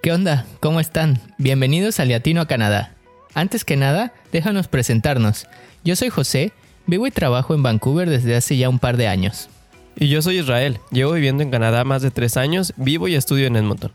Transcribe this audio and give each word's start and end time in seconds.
¿Qué 0.00 0.12
onda? 0.12 0.46
¿Cómo 0.60 0.78
están? 0.78 1.20
Bienvenidos 1.38 1.98
a 1.98 2.04
Latino 2.04 2.40
a 2.40 2.46
Canadá. 2.46 2.94
Antes 3.34 3.64
que 3.64 3.76
nada, 3.76 4.12
déjanos 4.30 4.68
presentarnos. 4.68 5.48
Yo 5.82 5.96
soy 5.96 6.08
José, 6.08 6.52
vivo 6.86 7.08
y 7.08 7.10
trabajo 7.10 7.52
en 7.52 7.64
Vancouver 7.64 8.08
desde 8.08 8.36
hace 8.36 8.56
ya 8.56 8.68
un 8.68 8.78
par 8.78 8.96
de 8.96 9.08
años. 9.08 9.48
Y 9.96 10.06
yo 10.06 10.22
soy 10.22 10.38
Israel, 10.38 10.78
llevo 10.92 11.14
viviendo 11.14 11.42
en 11.42 11.50
Canadá 11.50 11.82
más 11.82 12.00
de 12.00 12.12
tres 12.12 12.36
años, 12.36 12.74
vivo 12.76 13.08
y 13.08 13.16
estudio 13.16 13.48
en 13.48 13.56
Edmonton. 13.56 13.90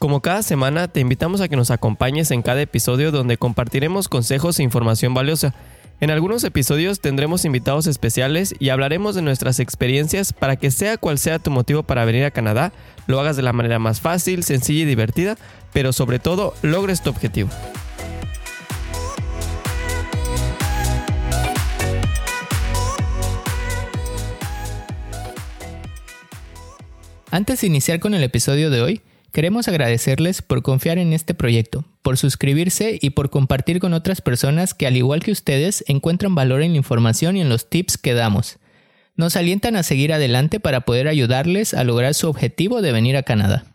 Como 0.00 0.22
cada 0.22 0.42
semana, 0.42 0.88
te 0.88 0.98
invitamos 0.98 1.40
a 1.40 1.48
que 1.48 1.56
nos 1.56 1.70
acompañes 1.70 2.32
en 2.32 2.42
cada 2.42 2.60
episodio 2.60 3.12
donde 3.12 3.38
compartiremos 3.38 4.08
consejos 4.08 4.58
e 4.58 4.64
información 4.64 5.14
valiosa. 5.14 5.54
En 6.00 6.12
algunos 6.12 6.44
episodios 6.44 7.00
tendremos 7.00 7.44
invitados 7.44 7.88
especiales 7.88 8.54
y 8.60 8.68
hablaremos 8.68 9.16
de 9.16 9.22
nuestras 9.22 9.58
experiencias 9.58 10.32
para 10.32 10.54
que 10.54 10.70
sea 10.70 10.96
cual 10.96 11.18
sea 11.18 11.40
tu 11.40 11.50
motivo 11.50 11.82
para 11.82 12.04
venir 12.04 12.24
a 12.24 12.30
Canadá, 12.30 12.72
lo 13.08 13.18
hagas 13.18 13.34
de 13.34 13.42
la 13.42 13.52
manera 13.52 13.80
más 13.80 14.00
fácil, 14.00 14.44
sencilla 14.44 14.82
y 14.82 14.84
divertida, 14.84 15.36
pero 15.72 15.92
sobre 15.92 16.20
todo 16.20 16.54
logres 16.62 17.02
tu 17.02 17.10
objetivo. 17.10 17.50
Antes 27.32 27.60
de 27.60 27.66
iniciar 27.66 27.98
con 27.98 28.14
el 28.14 28.22
episodio 28.22 28.70
de 28.70 28.82
hoy, 28.82 29.02
queremos 29.32 29.68
agradecerles 29.68 30.42
por 30.42 30.62
confiar 30.62 30.98
en 30.98 31.12
este 31.12 31.34
proyecto, 31.34 31.84
por 32.02 32.16
suscribirse 32.16 32.98
y 33.00 33.10
por 33.10 33.30
compartir 33.30 33.80
con 33.80 33.94
otras 33.94 34.20
personas 34.20 34.74
que 34.74 34.86
al 34.86 34.96
igual 34.96 35.22
que 35.22 35.32
ustedes 35.32 35.84
encuentran 35.86 36.34
valor 36.34 36.62
en 36.62 36.72
la 36.72 36.78
información 36.78 37.36
y 37.36 37.40
en 37.40 37.48
los 37.48 37.68
tips 37.68 37.98
que 37.98 38.14
damos. 38.14 38.58
Nos 39.16 39.36
alientan 39.36 39.76
a 39.76 39.82
seguir 39.82 40.12
adelante 40.12 40.60
para 40.60 40.82
poder 40.82 41.08
ayudarles 41.08 41.74
a 41.74 41.84
lograr 41.84 42.14
su 42.14 42.28
objetivo 42.28 42.82
de 42.82 42.92
venir 42.92 43.16
a 43.16 43.22
Canadá. 43.22 43.67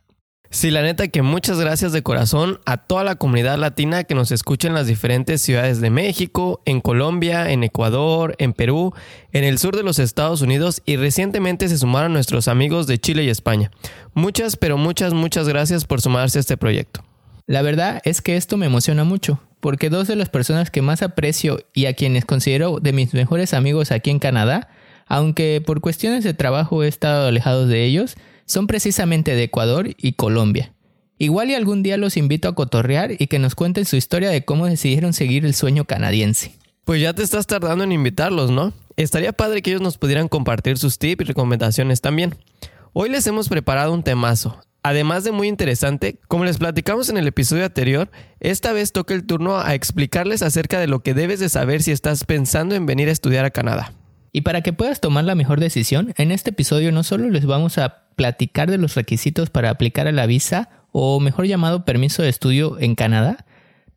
Sí, 0.53 0.69
la 0.69 0.83
neta 0.83 1.07
que 1.07 1.23
muchas 1.23 1.59
gracias 1.59 1.93
de 1.93 2.03
corazón 2.03 2.59
a 2.67 2.77
toda 2.77 3.03
la 3.03 3.15
comunidad 3.15 3.57
latina 3.57 4.03
que 4.03 4.13
nos 4.13 4.31
escucha 4.31 4.67
en 4.67 4.75
las 4.75 4.85
diferentes 4.85 5.41
ciudades 5.41 5.81
de 5.81 5.89
México, 5.89 6.61
en 6.65 6.79
Colombia, 6.79 7.49
en 7.49 7.63
Ecuador, 7.63 8.35
en 8.37 8.53
Perú, 8.53 8.93
en 9.31 9.45
el 9.45 9.57
sur 9.57 9.75
de 9.75 9.81
los 9.81 9.97
Estados 9.97 10.43
Unidos 10.43 10.83
y 10.85 10.95
recientemente 10.95 11.67
se 11.69 11.79
sumaron 11.79 12.13
nuestros 12.13 12.47
amigos 12.47 12.85
de 12.85 12.99
Chile 12.99 13.23
y 13.23 13.29
España. 13.29 13.71
Muchas, 14.13 14.55
pero 14.55 14.77
muchas, 14.77 15.15
muchas 15.15 15.49
gracias 15.49 15.85
por 15.85 16.01
sumarse 16.01 16.37
a 16.37 16.41
este 16.41 16.55
proyecto. 16.55 17.03
La 17.47 17.63
verdad 17.63 17.99
es 18.05 18.21
que 18.21 18.37
esto 18.37 18.55
me 18.55 18.67
emociona 18.67 19.03
mucho, 19.03 19.41
porque 19.59 19.89
dos 19.89 20.07
de 20.07 20.15
las 20.15 20.29
personas 20.29 20.69
que 20.69 20.83
más 20.83 21.01
aprecio 21.01 21.65
y 21.73 21.87
a 21.87 21.95
quienes 21.95 22.25
considero 22.25 22.77
de 22.79 22.93
mis 22.93 23.15
mejores 23.15 23.55
amigos 23.55 23.91
aquí 23.91 24.11
en 24.11 24.19
Canadá, 24.19 24.69
aunque 25.07 25.63
por 25.65 25.81
cuestiones 25.81 26.23
de 26.23 26.35
trabajo 26.35 26.83
he 26.83 26.87
estado 26.87 27.27
alejado 27.27 27.65
de 27.65 27.85
ellos, 27.85 28.17
son 28.45 28.67
precisamente 28.67 29.36
de 29.36 29.44
Ecuador 29.44 29.89
y 29.97 30.13
Colombia. 30.13 30.73
Igual 31.17 31.52
y 31.52 31.55
algún 31.55 31.83
día 31.83 31.97
los 31.97 32.17
invito 32.17 32.47
a 32.47 32.55
cotorrear 32.55 33.11
y 33.17 33.27
que 33.27 33.39
nos 33.39 33.55
cuenten 33.55 33.86
su 33.86 33.95
historia 33.95 34.30
de 34.30 34.44
cómo 34.44 34.66
decidieron 34.66 35.13
seguir 35.13 35.45
el 35.45 35.53
sueño 35.53 35.86
canadiense. 35.86 36.55
Pues 36.86 37.02
ya 37.02 37.14
te 37.14 37.23
estás 37.23 37.47
tardando 37.47 37.83
en 37.83 37.91
invitarlos, 37.94 38.52
¿no? 38.52 38.73
Estaría 38.97 39.31
padre 39.31 39.61
que 39.61 39.71
ellos 39.71 39.81
nos 39.81 39.97
pudieran 39.97 40.27
compartir 40.27 40.77
sus 40.77 40.99
tips 40.99 41.21
y 41.21 41.25
recomendaciones 41.25 42.02
también. 42.02 42.36
Hoy 42.91 43.09
les 43.09 43.25
hemos 43.25 43.47
preparado 43.47 43.94
un 43.94 44.03
temazo. 44.03 44.59
Además 44.83 45.23
de 45.23 45.31
muy 45.31 45.47
interesante, 45.47 46.19
como 46.27 46.44
les 46.44 46.58
platicamos 46.58 47.08
en 47.08 47.17
el 47.17 47.25
episodio 47.25 47.64
anterior, 47.64 48.11
esta 48.41 48.73
vez 48.73 48.91
toca 48.91 49.14
el 49.14 49.25
turno 49.25 49.58
a 49.58 49.75
explicarles 49.75 50.41
acerca 50.44 50.77
de 50.77 50.88
lo 50.88 50.99
que 50.99 51.14
debes 51.14 51.39
de 51.39 51.47
saber 51.47 51.81
si 51.81 51.91
estás 51.91 52.25
pensando 52.25 52.75
en 52.75 52.86
venir 52.86 53.08
a 53.08 53.14
estudiar 53.14 53.45
a 53.45 53.52
Canadá. 53.52 53.94
Y 54.33 54.41
para 54.41 54.61
que 54.61 54.73
puedas 54.73 54.99
tomar 54.99 55.23
la 55.23 55.36
mejor 55.36 55.61
decisión, 55.61 56.14
en 56.17 56.31
este 56.31 56.49
episodio 56.49 56.91
no 56.91 57.03
solo 57.03 57.30
les 57.30 57.45
vamos 57.45 57.77
a 57.77 58.02
platicar 58.16 58.69
de 58.69 58.78
los 58.78 58.95
requisitos 58.95 59.50
para 59.50 59.69
aplicar 59.69 60.08
a 60.08 60.11
la 60.11 60.25
visa 60.25 60.69
o 60.92 61.19
mejor 61.19 61.45
llamado 61.47 61.86
permiso 61.86 62.23
de 62.23 62.30
estudio 62.30 62.80
en 62.80 62.95
Canadá, 62.95 63.45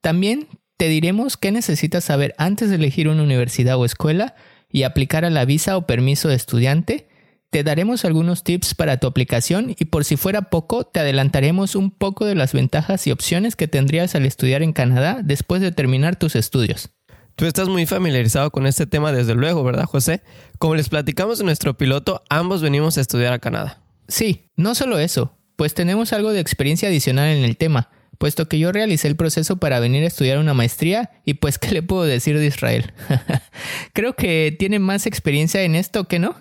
también 0.00 0.48
te 0.76 0.88
diremos 0.88 1.36
qué 1.36 1.52
necesitas 1.52 2.04
saber 2.04 2.34
antes 2.38 2.68
de 2.68 2.76
elegir 2.76 3.08
una 3.08 3.22
universidad 3.22 3.76
o 3.76 3.84
escuela 3.84 4.34
y 4.70 4.82
aplicar 4.82 5.24
a 5.24 5.30
la 5.30 5.44
visa 5.44 5.76
o 5.76 5.86
permiso 5.86 6.28
de 6.28 6.34
estudiante. 6.34 7.08
Te 7.50 7.62
daremos 7.62 8.04
algunos 8.04 8.44
tips 8.44 8.74
para 8.74 8.98
tu 8.98 9.06
aplicación 9.06 9.74
y 9.78 9.86
por 9.86 10.04
si 10.04 10.16
fuera 10.16 10.50
poco, 10.50 10.84
te 10.84 11.00
adelantaremos 11.00 11.76
un 11.76 11.90
poco 11.90 12.26
de 12.26 12.34
las 12.34 12.52
ventajas 12.52 13.06
y 13.06 13.12
opciones 13.12 13.56
que 13.56 13.68
tendrías 13.68 14.14
al 14.14 14.26
estudiar 14.26 14.62
en 14.62 14.72
Canadá 14.72 15.20
después 15.22 15.62
de 15.62 15.72
terminar 15.72 16.16
tus 16.16 16.36
estudios. 16.36 16.90
Tú 17.36 17.44
estás 17.44 17.68
muy 17.68 17.86
familiarizado 17.86 18.50
con 18.50 18.66
este 18.66 18.86
tema 18.86 19.12
desde 19.12 19.34
luego, 19.34 19.62
¿verdad, 19.62 19.84
José? 19.84 20.22
Como 20.58 20.74
les 20.74 20.88
platicamos 20.88 21.38
en 21.40 21.46
nuestro 21.46 21.76
piloto, 21.76 22.22
ambos 22.28 22.62
venimos 22.62 22.98
a 22.98 23.02
estudiar 23.02 23.32
a 23.32 23.38
Canadá. 23.38 23.85
Sí, 24.08 24.50
no 24.56 24.74
solo 24.74 24.98
eso, 24.98 25.36
pues 25.56 25.74
tenemos 25.74 26.12
algo 26.12 26.32
de 26.32 26.40
experiencia 26.40 26.88
adicional 26.88 27.28
en 27.28 27.44
el 27.44 27.56
tema, 27.56 27.90
puesto 28.18 28.48
que 28.48 28.58
yo 28.58 28.72
realicé 28.72 29.08
el 29.08 29.16
proceso 29.16 29.56
para 29.56 29.80
venir 29.80 30.04
a 30.04 30.06
estudiar 30.06 30.38
una 30.38 30.54
maestría 30.54 31.10
y 31.24 31.34
pues 31.34 31.58
qué 31.58 31.70
le 31.72 31.82
puedo 31.82 32.04
decir 32.04 32.38
de 32.38 32.46
Israel. 32.46 32.92
Creo 33.92 34.14
que 34.14 34.54
tiene 34.58 34.78
más 34.78 35.06
experiencia 35.06 35.62
en 35.62 35.74
esto 35.74 36.04
que 36.04 36.18
no. 36.18 36.36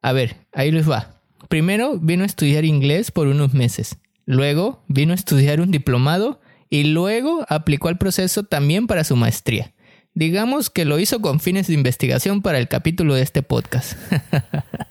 A 0.00 0.12
ver, 0.12 0.36
ahí 0.52 0.70
les 0.70 0.88
va. 0.88 1.20
Primero 1.48 1.98
vino 1.98 2.22
a 2.22 2.26
estudiar 2.26 2.64
inglés 2.64 3.10
por 3.10 3.26
unos 3.26 3.54
meses, 3.54 3.98
luego 4.26 4.84
vino 4.88 5.12
a 5.12 5.16
estudiar 5.16 5.60
un 5.60 5.70
diplomado 5.70 6.40
y 6.70 6.84
luego 6.84 7.44
aplicó 7.48 7.88
el 7.88 7.98
proceso 7.98 8.42
también 8.44 8.86
para 8.86 9.04
su 9.04 9.16
maestría. 9.16 9.72
Digamos 10.14 10.68
que 10.68 10.84
lo 10.84 10.98
hizo 10.98 11.20
con 11.20 11.40
fines 11.40 11.68
de 11.68 11.74
investigación 11.74 12.42
para 12.42 12.58
el 12.58 12.68
capítulo 12.68 13.14
de 13.14 13.22
este 13.22 13.42
podcast. 13.42 13.96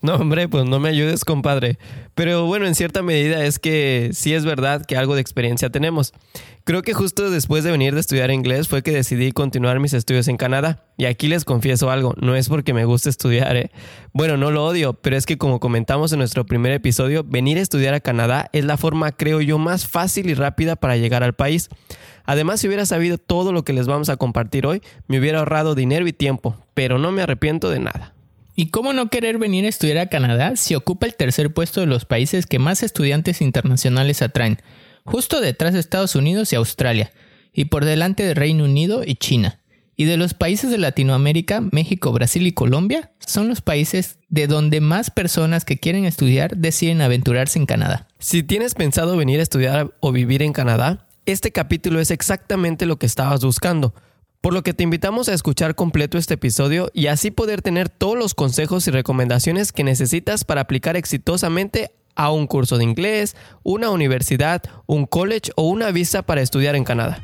No, 0.00 0.14
hombre, 0.14 0.48
pues 0.48 0.64
no 0.64 0.78
me 0.78 0.90
ayudes, 0.90 1.24
compadre. 1.24 1.76
Pero 2.14 2.46
bueno, 2.46 2.66
en 2.66 2.76
cierta 2.76 3.02
medida 3.02 3.44
es 3.44 3.58
que 3.58 4.10
sí 4.12 4.32
es 4.32 4.44
verdad 4.44 4.86
que 4.86 4.96
algo 4.96 5.16
de 5.16 5.20
experiencia 5.20 5.70
tenemos. 5.70 6.12
Creo 6.62 6.82
que 6.82 6.94
justo 6.94 7.30
después 7.30 7.64
de 7.64 7.72
venir 7.72 7.94
de 7.94 8.00
estudiar 8.00 8.30
inglés 8.30 8.68
fue 8.68 8.82
que 8.82 8.92
decidí 8.92 9.32
continuar 9.32 9.80
mis 9.80 9.94
estudios 9.94 10.28
en 10.28 10.36
Canadá. 10.36 10.84
Y 10.98 11.06
aquí 11.06 11.26
les 11.26 11.44
confieso 11.44 11.90
algo, 11.90 12.14
no 12.20 12.36
es 12.36 12.48
porque 12.48 12.74
me 12.74 12.84
guste 12.84 13.10
estudiar, 13.10 13.56
¿eh? 13.56 13.70
Bueno, 14.12 14.36
no 14.36 14.52
lo 14.52 14.64
odio, 14.64 14.94
pero 14.94 15.16
es 15.16 15.26
que 15.26 15.36
como 15.36 15.58
comentamos 15.58 16.12
en 16.12 16.20
nuestro 16.20 16.46
primer 16.46 16.72
episodio, 16.72 17.24
venir 17.24 17.58
a 17.58 17.62
estudiar 17.62 17.94
a 17.94 18.00
Canadá 18.00 18.50
es 18.52 18.64
la 18.64 18.76
forma, 18.76 19.10
creo 19.12 19.40
yo, 19.40 19.58
más 19.58 19.88
fácil 19.88 20.30
y 20.30 20.34
rápida 20.34 20.76
para 20.76 20.96
llegar 20.96 21.24
al 21.24 21.34
país. 21.34 21.70
Además, 22.24 22.60
si 22.60 22.68
hubiera 22.68 22.86
sabido 22.86 23.18
todo 23.18 23.52
lo 23.52 23.64
que 23.64 23.72
les 23.72 23.86
vamos 23.86 24.10
a 24.10 24.16
compartir 24.16 24.66
hoy, 24.66 24.82
me 25.08 25.18
hubiera 25.18 25.40
ahorrado 25.40 25.74
dinero 25.74 26.06
y 26.06 26.12
tiempo, 26.12 26.56
pero 26.74 26.98
no 26.98 27.10
me 27.10 27.22
arrepiento 27.22 27.70
de 27.70 27.80
nada. 27.80 28.14
¿Y 28.60 28.70
cómo 28.70 28.92
no 28.92 29.08
querer 29.08 29.38
venir 29.38 29.66
a 29.66 29.68
estudiar 29.68 29.98
a 29.98 30.08
Canadá 30.08 30.56
si 30.56 30.74
ocupa 30.74 31.06
el 31.06 31.14
tercer 31.14 31.54
puesto 31.54 31.78
de 31.78 31.86
los 31.86 32.04
países 32.04 32.44
que 32.44 32.58
más 32.58 32.82
estudiantes 32.82 33.40
internacionales 33.40 34.20
atraen, 34.20 34.60
justo 35.04 35.40
detrás 35.40 35.74
de 35.74 35.78
Estados 35.78 36.16
Unidos 36.16 36.52
y 36.52 36.56
Australia, 36.56 37.12
y 37.52 37.66
por 37.66 37.84
delante 37.84 38.24
de 38.24 38.34
Reino 38.34 38.64
Unido 38.64 39.04
y 39.06 39.14
China? 39.14 39.60
Y 39.94 40.06
de 40.06 40.16
los 40.16 40.34
países 40.34 40.72
de 40.72 40.78
Latinoamérica, 40.78 41.60
México, 41.70 42.10
Brasil 42.10 42.48
y 42.48 42.52
Colombia 42.52 43.12
son 43.24 43.46
los 43.46 43.60
países 43.60 44.18
de 44.28 44.48
donde 44.48 44.80
más 44.80 45.12
personas 45.12 45.64
que 45.64 45.78
quieren 45.78 46.04
estudiar 46.04 46.56
deciden 46.56 47.00
aventurarse 47.00 47.60
en 47.60 47.66
Canadá. 47.66 48.08
Si 48.18 48.42
tienes 48.42 48.74
pensado 48.74 49.16
venir 49.16 49.38
a 49.38 49.44
estudiar 49.44 49.94
o 50.00 50.10
vivir 50.10 50.42
en 50.42 50.52
Canadá, 50.52 51.06
este 51.26 51.52
capítulo 51.52 52.00
es 52.00 52.10
exactamente 52.10 52.86
lo 52.86 52.98
que 52.98 53.06
estabas 53.06 53.44
buscando, 53.44 53.94
por 54.40 54.54
lo 54.54 54.62
que 54.62 54.74
te 54.74 54.84
invitamos 54.84 55.28
a 55.28 55.34
escuchar 55.34 55.74
completo 55.74 56.16
este 56.16 56.34
episodio 56.34 56.90
y 56.94 57.08
así 57.08 57.30
poder 57.30 57.62
tener 57.62 57.88
todos 57.88 58.16
los 58.16 58.34
consejos 58.34 58.86
y 58.86 58.90
recomendaciones 58.90 59.72
que 59.72 59.84
necesitas 59.84 60.44
para 60.44 60.60
aplicar 60.60 60.96
exitosamente 60.96 61.90
a 62.14 62.30
un 62.30 62.46
curso 62.46 62.78
de 62.78 62.84
inglés, 62.84 63.36
una 63.62 63.90
universidad, 63.90 64.62
un 64.86 65.06
college 65.06 65.50
o 65.56 65.68
una 65.68 65.90
visa 65.90 66.22
para 66.22 66.40
estudiar 66.40 66.76
en 66.76 66.84
Canadá. 66.84 67.22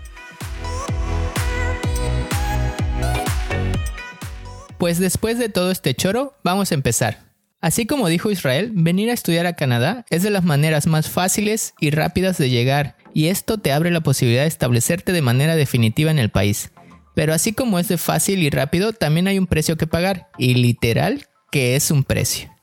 Pues 4.79 4.99
después 4.99 5.39
de 5.39 5.49
todo 5.49 5.71
este 5.71 5.95
choro, 5.95 6.35
vamos 6.43 6.71
a 6.71 6.75
empezar. 6.75 7.25
Así 7.61 7.87
como 7.87 8.09
dijo 8.09 8.31
Israel, 8.31 8.73
venir 8.75 9.09
a 9.09 9.15
estudiar 9.15 9.47
a 9.47 9.57
Canadá 9.57 10.05
es 10.11 10.23
de 10.23 10.31
las 10.31 10.45
maneras 10.45 10.87
más 10.87 11.09
fáciles 11.09 11.75
y 11.81 11.91
rápidas 11.91 12.37
de 12.37 12.51
llegar 12.51 12.97
y 13.15 13.29
esto 13.29 13.57
te 13.57 13.73
abre 13.73 13.91
la 13.91 14.03
posibilidad 14.03 14.43
de 14.43 14.49
establecerte 14.49 15.13
de 15.13 15.23
manera 15.23 15.57
definitiva 15.57 16.11
en 16.11 16.19
el 16.19 16.31
país. 16.31 16.71
Pero 17.15 17.33
así 17.33 17.53
como 17.53 17.79
es 17.79 17.89
de 17.89 17.99
fácil 17.99 18.43
y 18.43 18.51
rápido, 18.51 18.93
también 18.93 19.29
hay 19.29 19.39
un 19.39 19.47
precio 19.47 19.77
que 19.77 19.87
pagar, 19.87 20.29
y 20.39 20.55
literal 20.55 21.27
que 21.51 21.77
es 21.77 21.91
un 21.91 22.05
precio. 22.05 22.54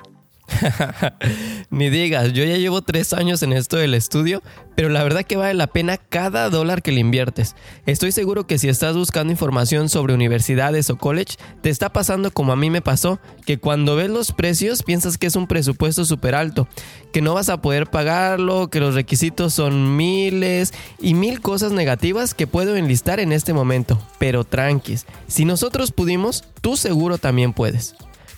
Ni 1.70 1.90
digas, 1.90 2.34
yo 2.34 2.44
ya 2.44 2.58
llevo 2.58 2.82
tres 2.82 3.14
años 3.14 3.44
en 3.44 3.54
esto 3.54 3.78
del 3.78 3.94
estudio, 3.94 4.42
pero 4.76 4.90
la 4.90 5.04
verdad 5.04 5.24
que 5.24 5.38
vale 5.38 5.54
la 5.54 5.68
pena 5.68 5.98
cada 5.98 6.50
dólar 6.50 6.82
que 6.82 6.92
le 6.92 7.00
inviertes. 7.00 7.56
Estoy 7.86 8.12
seguro 8.12 8.48
que 8.48 8.58
si 8.58 8.70
estás 8.70 8.96
buscando 8.96 9.32
información 9.32 9.90
sobre 9.90 10.14
universidades 10.14 10.90
o 10.90 10.98
college, 10.98 11.38
te 11.62 11.70
está 11.70 11.92
pasando 11.92 12.32
como 12.32 12.52
a 12.52 12.56
mí 12.56 12.70
me 12.70 12.82
pasó, 12.82 13.20
que 13.46 13.58
cuando 13.58 13.96
ves 13.96 14.10
los 14.10 14.32
precios 14.32 14.84
piensas 14.84 15.18
que 15.18 15.28
es 15.28 15.36
un 15.36 15.48
presupuesto 15.48 16.06
súper 16.06 16.36
alto, 16.36 16.68
que 17.14 17.22
no 17.22 17.34
vas 17.34 17.50
a 17.50 17.62
poder 17.62 17.88
pagarlo, 17.88 18.70
que 18.70 18.80
los 18.80 18.96
requisitos 18.96 19.54
son 19.54 19.96
miles 19.96 20.74
y 21.00 21.14
mil 21.14 21.42
cosas 21.42 21.72
negativas 21.72 22.34
que 22.34 22.48
puedo 22.48 22.76
enlistar 22.76 23.20
en 23.20 23.32
este 23.32 23.54
momento. 23.54 24.02
Pero 24.20 24.44
tranquis, 24.44 25.06
si 25.28 25.46
nosotros 25.46 25.92
pudimos, 25.92 26.44
tú 26.62 26.78
seguro 26.78 27.18
también 27.18 27.54
puedes. 27.54 27.96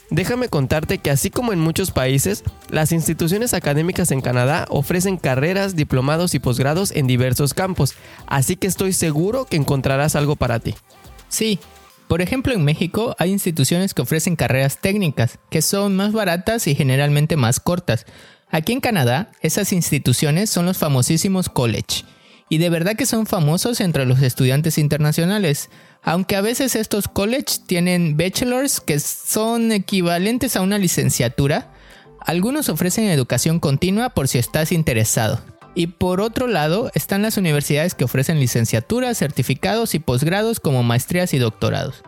Déjame 0.09 0.49
contarte 0.49 0.99
que 0.99 1.09
así 1.09 1.29
como 1.29 1.53
en 1.53 1.59
muchos 1.59 1.91
países, 1.91 2.43
las 2.69 2.91
instituciones 2.91 3.53
académicas 3.53 4.11
en 4.11 4.21
Canadá 4.21 4.65
ofrecen 4.69 5.17
carreras, 5.17 5.75
diplomados 5.75 6.35
y 6.35 6.39
posgrados 6.39 6.91
en 6.91 7.07
diversos 7.07 7.53
campos, 7.53 7.95
así 8.27 8.55
que 8.55 8.67
estoy 8.67 8.93
seguro 8.93 9.45
que 9.45 9.55
encontrarás 9.55 10.15
algo 10.15 10.35
para 10.35 10.59
ti. 10.59 10.75
Sí, 11.29 11.59
por 12.07 12.21
ejemplo 12.21 12.53
en 12.53 12.63
México 12.63 13.15
hay 13.17 13.31
instituciones 13.31 13.93
que 13.93 14.03
ofrecen 14.03 14.35
carreras 14.35 14.77
técnicas, 14.79 15.39
que 15.49 15.61
son 15.61 15.95
más 15.95 16.11
baratas 16.11 16.67
y 16.67 16.75
generalmente 16.75 17.37
más 17.37 17.59
cortas. 17.59 18.05
Aquí 18.51 18.71
en 18.71 18.81
Canadá, 18.81 19.31
esas 19.41 19.73
instituciones 19.73 20.51
son 20.51 20.67
los 20.67 20.77
famosísimos 20.77 21.49
college, 21.49 22.03
y 22.49 22.57
de 22.57 22.69
verdad 22.69 22.95
que 22.95 23.05
son 23.05 23.25
famosos 23.25 23.79
entre 23.79 24.05
los 24.05 24.21
estudiantes 24.21 24.77
internacionales. 24.77 25.69
Aunque 26.01 26.35
a 26.35 26.41
veces 26.41 26.75
estos 26.75 27.07
college 27.07 27.59
tienen 27.65 28.17
bachelors 28.17 28.79
que 28.79 28.99
son 28.99 29.71
equivalentes 29.71 30.55
a 30.55 30.61
una 30.61 30.77
licenciatura, 30.77 31.71
algunos 32.19 32.69
ofrecen 32.69 33.05
educación 33.05 33.59
continua 33.59 34.09
por 34.09 34.27
si 34.27 34.37
estás 34.37 34.71
interesado. 34.71 35.41
Y 35.75 35.87
por 35.87 36.21
otro 36.21 36.47
lado 36.47 36.91
están 36.93 37.23
las 37.23 37.37
universidades 37.37 37.95
que 37.95 38.03
ofrecen 38.03 38.39
licenciaturas, 38.39 39.17
certificados 39.17 39.95
y 39.95 39.99
posgrados 39.99 40.59
como 40.59 40.83
maestrías 40.83 41.33
y 41.33 41.39
doctorados. 41.39 42.03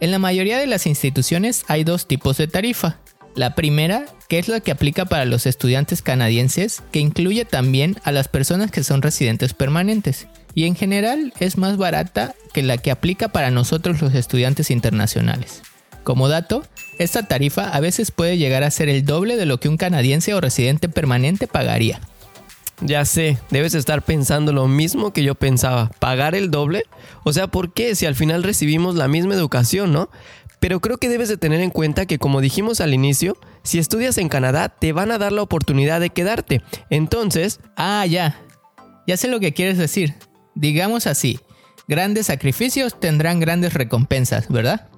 En 0.00 0.12
la 0.12 0.20
mayoría 0.20 0.58
de 0.58 0.68
las 0.68 0.86
instituciones 0.86 1.64
hay 1.66 1.82
dos 1.82 2.06
tipos 2.06 2.36
de 2.36 2.46
tarifa. 2.46 2.98
La 3.38 3.54
primera, 3.54 4.04
que 4.28 4.40
es 4.40 4.48
la 4.48 4.58
que 4.58 4.72
aplica 4.72 5.04
para 5.04 5.24
los 5.24 5.46
estudiantes 5.46 6.02
canadienses, 6.02 6.82
que 6.90 6.98
incluye 6.98 7.44
también 7.44 7.94
a 8.02 8.10
las 8.10 8.26
personas 8.26 8.72
que 8.72 8.82
son 8.82 9.00
residentes 9.00 9.54
permanentes 9.54 10.26
y 10.56 10.64
en 10.64 10.74
general 10.74 11.32
es 11.38 11.56
más 11.56 11.76
barata 11.76 12.34
que 12.52 12.64
la 12.64 12.78
que 12.78 12.90
aplica 12.90 13.28
para 13.28 13.52
nosotros 13.52 14.02
los 14.02 14.12
estudiantes 14.16 14.72
internacionales. 14.72 15.62
Como 16.02 16.28
dato, 16.28 16.64
esta 16.98 17.28
tarifa 17.28 17.68
a 17.68 17.78
veces 17.78 18.10
puede 18.10 18.38
llegar 18.38 18.64
a 18.64 18.72
ser 18.72 18.88
el 18.88 19.04
doble 19.04 19.36
de 19.36 19.46
lo 19.46 19.60
que 19.60 19.68
un 19.68 19.76
canadiense 19.76 20.34
o 20.34 20.40
residente 20.40 20.88
permanente 20.88 21.46
pagaría. 21.46 22.00
Ya 22.80 23.04
sé, 23.04 23.38
debes 23.50 23.74
estar 23.74 24.02
pensando 24.02 24.52
lo 24.52 24.66
mismo 24.66 25.12
que 25.12 25.22
yo 25.22 25.36
pensaba, 25.36 25.92
pagar 26.00 26.34
el 26.34 26.50
doble. 26.50 26.86
O 27.22 27.32
sea, 27.32 27.46
¿por 27.46 27.72
qué? 27.72 27.94
Si 27.94 28.04
al 28.04 28.16
final 28.16 28.42
recibimos 28.42 28.96
la 28.96 29.06
misma 29.06 29.34
educación, 29.34 29.92
¿no? 29.92 30.10
Pero 30.60 30.80
creo 30.80 30.98
que 30.98 31.08
debes 31.08 31.28
de 31.28 31.36
tener 31.36 31.60
en 31.60 31.70
cuenta 31.70 32.06
que 32.06 32.18
como 32.18 32.40
dijimos 32.40 32.80
al 32.80 32.94
inicio, 32.94 33.36
si 33.62 33.78
estudias 33.78 34.18
en 34.18 34.28
Canadá 34.28 34.68
te 34.68 34.92
van 34.92 35.10
a 35.10 35.18
dar 35.18 35.32
la 35.32 35.42
oportunidad 35.42 36.00
de 36.00 36.10
quedarte. 36.10 36.62
Entonces... 36.90 37.60
Ah, 37.76 38.04
ya. 38.06 38.40
Ya 39.06 39.16
sé 39.16 39.28
lo 39.28 39.40
que 39.40 39.54
quieres 39.54 39.78
decir. 39.78 40.14
Digamos 40.54 41.06
así, 41.06 41.40
grandes 41.86 42.26
sacrificios 42.26 42.98
tendrán 42.98 43.40
grandes 43.40 43.74
recompensas, 43.74 44.48
¿verdad? 44.48 44.88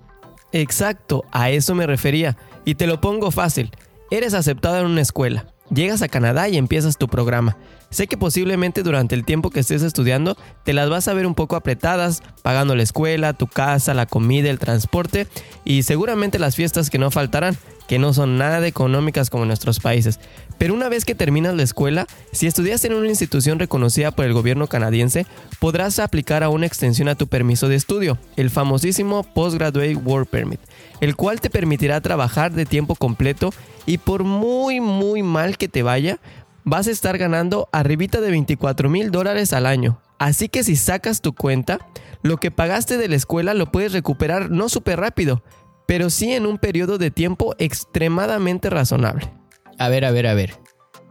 Exacto, 0.52 1.24
a 1.30 1.50
eso 1.50 1.74
me 1.74 1.86
refería. 1.86 2.36
Y 2.64 2.74
te 2.74 2.86
lo 2.86 3.00
pongo 3.00 3.30
fácil. 3.30 3.70
Eres 4.10 4.34
aceptado 4.34 4.78
en 4.78 4.86
una 4.86 5.00
escuela. 5.00 5.46
Llegas 5.72 6.02
a 6.02 6.08
Canadá 6.08 6.48
y 6.48 6.56
empiezas 6.56 6.98
tu 6.98 7.06
programa. 7.06 7.56
Sé 7.90 8.08
que 8.08 8.16
posiblemente 8.16 8.82
durante 8.82 9.14
el 9.14 9.24
tiempo 9.24 9.50
que 9.50 9.60
estés 9.60 9.82
estudiando 9.82 10.36
te 10.64 10.72
las 10.72 10.90
vas 10.90 11.06
a 11.06 11.14
ver 11.14 11.26
un 11.26 11.36
poco 11.36 11.54
apretadas, 11.54 12.22
pagando 12.42 12.74
la 12.74 12.82
escuela, 12.82 13.34
tu 13.34 13.46
casa, 13.46 13.94
la 13.94 14.06
comida, 14.06 14.50
el 14.50 14.58
transporte 14.58 15.28
y 15.64 15.84
seguramente 15.84 16.40
las 16.40 16.56
fiestas 16.56 16.90
que 16.90 16.98
no 16.98 17.12
faltarán, 17.12 17.56
que 17.86 18.00
no 18.00 18.12
son 18.12 18.36
nada 18.36 18.66
económicas 18.66 19.30
como 19.30 19.44
en 19.44 19.48
nuestros 19.48 19.78
países. 19.80 20.18
Pero 20.58 20.74
una 20.74 20.88
vez 20.88 21.04
que 21.04 21.14
terminas 21.14 21.54
la 21.54 21.62
escuela, 21.62 22.06
si 22.32 22.46
estudias 22.46 22.84
en 22.84 22.94
una 22.94 23.08
institución 23.08 23.58
reconocida 23.58 24.10
por 24.10 24.24
el 24.24 24.32
gobierno 24.32 24.66
canadiense, 24.66 25.26
podrás 25.58 25.98
aplicar 25.98 26.42
a 26.42 26.48
una 26.48 26.66
extensión 26.66 27.08
a 27.08 27.14
tu 27.14 27.26
permiso 27.26 27.68
de 27.68 27.76
estudio, 27.76 28.18
el 28.36 28.50
famosísimo 28.50 29.22
Postgraduate 29.22 29.96
Work 29.96 30.28
Permit, 30.28 30.60
el 31.00 31.16
cual 31.16 31.40
te 31.40 31.50
permitirá 31.50 32.00
trabajar 32.00 32.52
de 32.52 32.66
tiempo 32.66 32.94
completo 32.94 33.52
y 33.86 33.98
por 33.98 34.24
muy 34.24 34.80
muy 34.80 35.22
mal 35.22 35.56
que 35.56 35.68
te 35.68 35.82
vaya, 35.82 36.20
vas 36.64 36.86
a 36.86 36.90
estar 36.90 37.18
ganando 37.18 37.68
arribita 37.72 38.20
de 38.20 38.30
24 38.30 38.88
mil 38.88 39.10
dólares 39.10 39.52
al 39.52 39.66
año. 39.66 40.00
Así 40.18 40.48
que 40.48 40.64
si 40.64 40.76
sacas 40.76 41.22
tu 41.22 41.32
cuenta, 41.32 41.78
lo 42.22 42.36
que 42.36 42.50
pagaste 42.50 42.98
de 42.98 43.08
la 43.08 43.16
escuela 43.16 43.54
lo 43.54 43.72
puedes 43.72 43.92
recuperar 43.92 44.50
no 44.50 44.68
súper 44.68 45.00
rápido, 45.00 45.42
pero 45.86 46.10
sí 46.10 46.32
en 46.32 46.46
un 46.46 46.58
periodo 46.58 46.98
de 46.98 47.10
tiempo 47.10 47.54
extremadamente 47.58 48.68
razonable. 48.70 49.32
A 49.78 49.88
ver, 49.88 50.04
a 50.04 50.10
ver, 50.10 50.26
a 50.26 50.34
ver. 50.34 50.58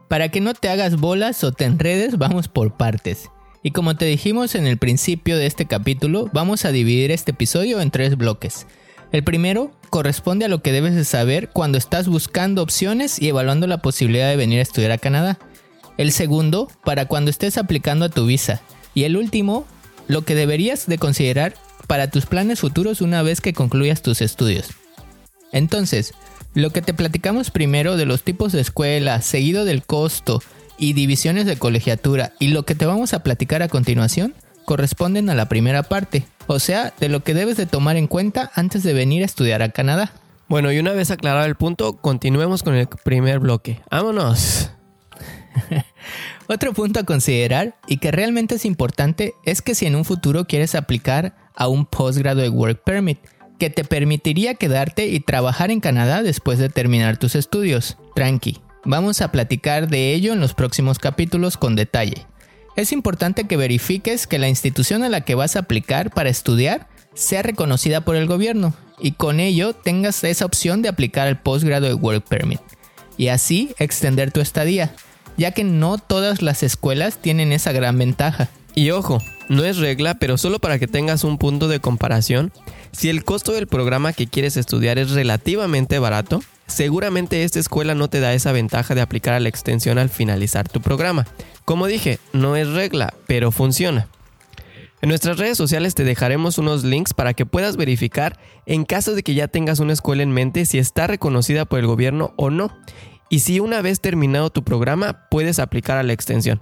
Para 0.07 0.30
que 0.30 0.42
no 0.42 0.53
te 0.53 0.69
hagas 0.69 0.97
bolas 0.97 1.44
o 1.44 1.51
te 1.51 1.65
enredes, 1.65 2.18
vamos 2.18 2.47
por 2.47 2.77
partes. 2.77 3.30
Y 3.62 3.71
como 3.71 3.95
te 3.97 4.06
dijimos 4.06 4.56
en 4.56 4.68
el 4.68 4.77
principio 4.77 5.38
de 5.38 5.47
este 5.47 5.65
capítulo, 5.65 6.30
vamos 6.31 6.63
a 6.65 6.71
dividir 6.71 7.12
este 7.12 7.31
episodio 7.31 7.81
en 7.81 7.92
tres 7.92 8.15
bloques. 8.15 8.68
El 9.11 9.23
primero 9.23 9.71
corresponde 9.89 10.45
a 10.45 10.50
lo 10.50 10.61
que 10.61 10.71
debes 10.71 10.95
de 10.95 11.03
saber 11.03 11.50
cuando 11.50 11.77
estás 11.77 12.07
buscando 12.07 12.61
opciones 12.61 13.19
y 13.19 13.27
evaluando 13.27 13.65
la 13.65 13.81
posibilidad 13.81 14.29
de 14.29 14.35
venir 14.35 14.59
a 14.59 14.63
estudiar 14.63 14.91
a 14.91 15.00
Canadá. 15.00 15.39
El 15.97 16.11
segundo, 16.11 16.69
para 16.85 17.06
cuando 17.06 17.31
estés 17.31 17.57
aplicando 17.57 18.06
a 18.06 18.09
tu 18.09 18.25
visa. 18.25 18.61
Y 18.94 19.03
el 19.03 19.17
último, 19.17 19.65
lo 20.07 20.23
que 20.23 20.35
deberías 20.35 20.85
de 20.85 20.97
considerar 20.97 21.56
para 21.88 22.09
tus 22.11 22.27
planes 22.27 22.59
futuros 22.59 23.01
una 23.01 23.23
vez 23.23 23.41
que 23.41 23.53
concluyas 23.53 24.03
tus 24.03 24.21
estudios. 24.21 24.67
Entonces, 25.51 26.13
lo 26.53 26.69
que 26.69 26.83
te 26.83 26.94
platicamos 26.94 27.50
primero 27.50 27.97
de 27.97 28.06
los 28.06 28.21
tipos 28.23 28.51
de 28.51 28.61
escuela, 28.61 29.21
seguido 29.21 29.65
del 29.65 29.83
costo 29.83 30.41
y 30.77 30.94
divisiones 30.94 31.47
de 31.47 31.57
colegiatura 31.57 32.33
y 32.39 32.50
lo 32.50 32.63
que 32.63 32.75
te 32.75 32.85
vamos 32.85 33.13
a 33.13 33.23
platicar 33.23 33.63
a 33.63 33.69
continuación, 33.69 34.35
corresponden 34.69 35.31
a 35.31 35.33
la 35.33 35.50
primera 35.50 35.81
parte, 35.81 36.27
o 36.45 36.60
sea, 36.60 36.94
de 37.00 37.10
lo 37.10 37.24
que 37.24 37.33
debes 37.33 37.57
de 37.57 37.66
tomar 37.66 37.98
en 37.98 38.06
cuenta 38.06 38.51
antes 38.54 38.83
de 38.83 38.94
venir 38.94 39.24
a 39.24 39.25
estudiar 39.25 39.63
a 39.63 39.69
Canadá. 39.69 40.12
Bueno, 40.48 40.71
y 40.71 40.77
una 40.77 40.92
vez 40.92 41.10
aclarado 41.10 41.48
el 41.48 41.56
punto, 41.56 41.94
continuemos 41.94 42.62
con 42.62 42.75
el 42.75 42.88
primer 42.88 43.39
bloque. 43.39 43.81
¡Vámonos! 43.89 44.69
Otro 46.48 46.74
punto 46.74 47.00
a 47.00 47.04
considerar 47.04 47.77
y 47.88 47.98
que 47.98 48.12
realmente 48.12 48.54
es 48.54 48.66
importante 48.66 49.33
es 49.44 49.63
que 49.63 49.74
si 49.74 49.88
en 49.88 49.95
un 49.95 50.06
futuro 50.06 50.45
quieres 50.45 50.75
aplicar 50.75 51.36
a 51.56 51.68
un 51.68 51.88
Postgraduate 51.88 52.50
Work 52.50 52.83
Permit, 52.83 53.18
que 53.57 53.71
te 53.71 53.83
permitiría 53.83 54.54
quedarte 54.54 55.07
y 55.07 55.19
trabajar 55.19 55.71
en 55.71 55.80
Canadá 55.80 56.21
después 56.21 56.60
de 56.60 56.69
terminar 56.69 57.18
tus 57.18 57.33
estudios. 57.33 57.98
Tranqui, 58.13 58.62
vamos 58.86 59.21
a 59.21 59.31
platicar 59.31 59.88
de 59.88 60.13
ello 60.13 60.31
en 60.31 60.39
los 60.39 60.54
próximos 60.54 61.00
capítulos 61.00 61.57
con 61.57 61.75
detalle. 61.75 62.27
Es 62.80 62.94
importante 62.94 63.44
que 63.44 63.58
verifiques 63.58 64.26
que 64.26 64.40
la 64.40 64.48
institución 64.48 65.04
a 65.04 65.10
la 65.10 65.20
que 65.20 65.36
vas 65.36 65.58
a 65.58 65.60
aplicar 65.60 66.12
para 66.12 66.30
estudiar 66.30 66.88
sea 67.14 67.42
reconocida 67.42 68.06
por 68.06 68.16
el 68.16 68.26
gobierno 68.26 68.74
y 68.98 69.12
con 69.12 69.42
ello 69.42 69.74
tengas 69.74 70.24
esa 70.24 70.46
opción 70.46 70.81
de 70.81 70.88
aplicar 70.88 71.28
el 71.28 71.36
Postgraduate 71.36 71.96
Work 71.96 72.24
Permit 72.30 72.62
y 73.18 73.28
así 73.28 73.76
extender 73.80 74.31
tu 74.31 74.40
estadía 74.40 74.95
ya 75.36 75.52
que 75.52 75.66
no 75.66 75.98
todas 75.98 76.42
las 76.42 76.64
escuelas 76.64 77.18
tienen 77.18 77.52
esa 77.52 77.74
gran 77.74 77.98
ventaja. 77.98 78.48
Y 78.76 78.92
ojo, 78.92 79.21
no 79.50 79.66
es 79.66 79.76
regla, 79.76 80.14
pero 80.14 80.38
solo 80.38 80.59
para 80.59 80.80
que 80.80 80.88
tengas 80.88 81.26
un 81.26 81.38
punto 81.38 81.68
de 81.68 81.81
comparación, 81.81 82.54
si 82.94 83.09
el 83.09 83.26
costo 83.26 83.52
del 83.52 83.68
programa 83.68 84.14
que 84.14 84.28
quieres 84.28 84.56
estudiar 84.56 85.00
es 85.00 85.12
relativamente 85.12 86.00
barato, 86.00 86.42
seguramente 86.69 87.44
esta 87.44 87.59
escuela 87.59 87.95
no 87.95 88.09
te 88.09 88.21
da 88.21 88.33
esa 88.33 88.54
ventaja 88.54 88.95
de 88.95 89.02
aplicar 89.02 89.33
a 89.33 89.40
la 89.40 89.49
extensión 89.49 89.97
al 89.97 90.09
finalizar 90.09 90.69
tu 90.69 90.81
programa. 90.81 91.28
Como 91.66 91.88
dije, 91.88 92.19
no 92.31 92.56
es 92.56 92.69
regla, 92.69 93.14
pero 93.28 93.52
funciona. 93.52 94.07
En 95.02 95.09
nuestras 95.09 95.38
redes 95.38 95.57
sociales 95.57 95.95
te 95.95 96.04
dejaremos 96.04 96.57
unos 96.57 96.83
links 96.83 97.14
para 97.14 97.33
que 97.33 97.45
puedas 97.45 97.78
verificar 97.78 98.38
en 98.66 98.83
caso 98.83 99.16
de 99.16 99.23
que 99.23 99.33
ya 99.33 99.47
tengas 99.47 99.80
una 99.80 99.94
escuela 99.94 100.23
en 100.23 100.31
mente 100.31 100.66
si 100.66 100.78
está 100.78 101.07
reconocida 101.07 101.66
por 101.66 101.80
el 101.80 101.88
gobierno 101.88 102.33
o 102.35 102.49
no 102.49 102.76
y 103.30 103.40
si 103.40 103.59
una 103.59 103.81
vez 103.81 104.02
terminado 104.02 104.49
tu 104.49 104.64
programa 104.64 105.28
puedes 105.30 105.59
aplicar 105.59 105.97
a 105.97 106.04
la 106.04 106.14
extensión. 106.14 106.61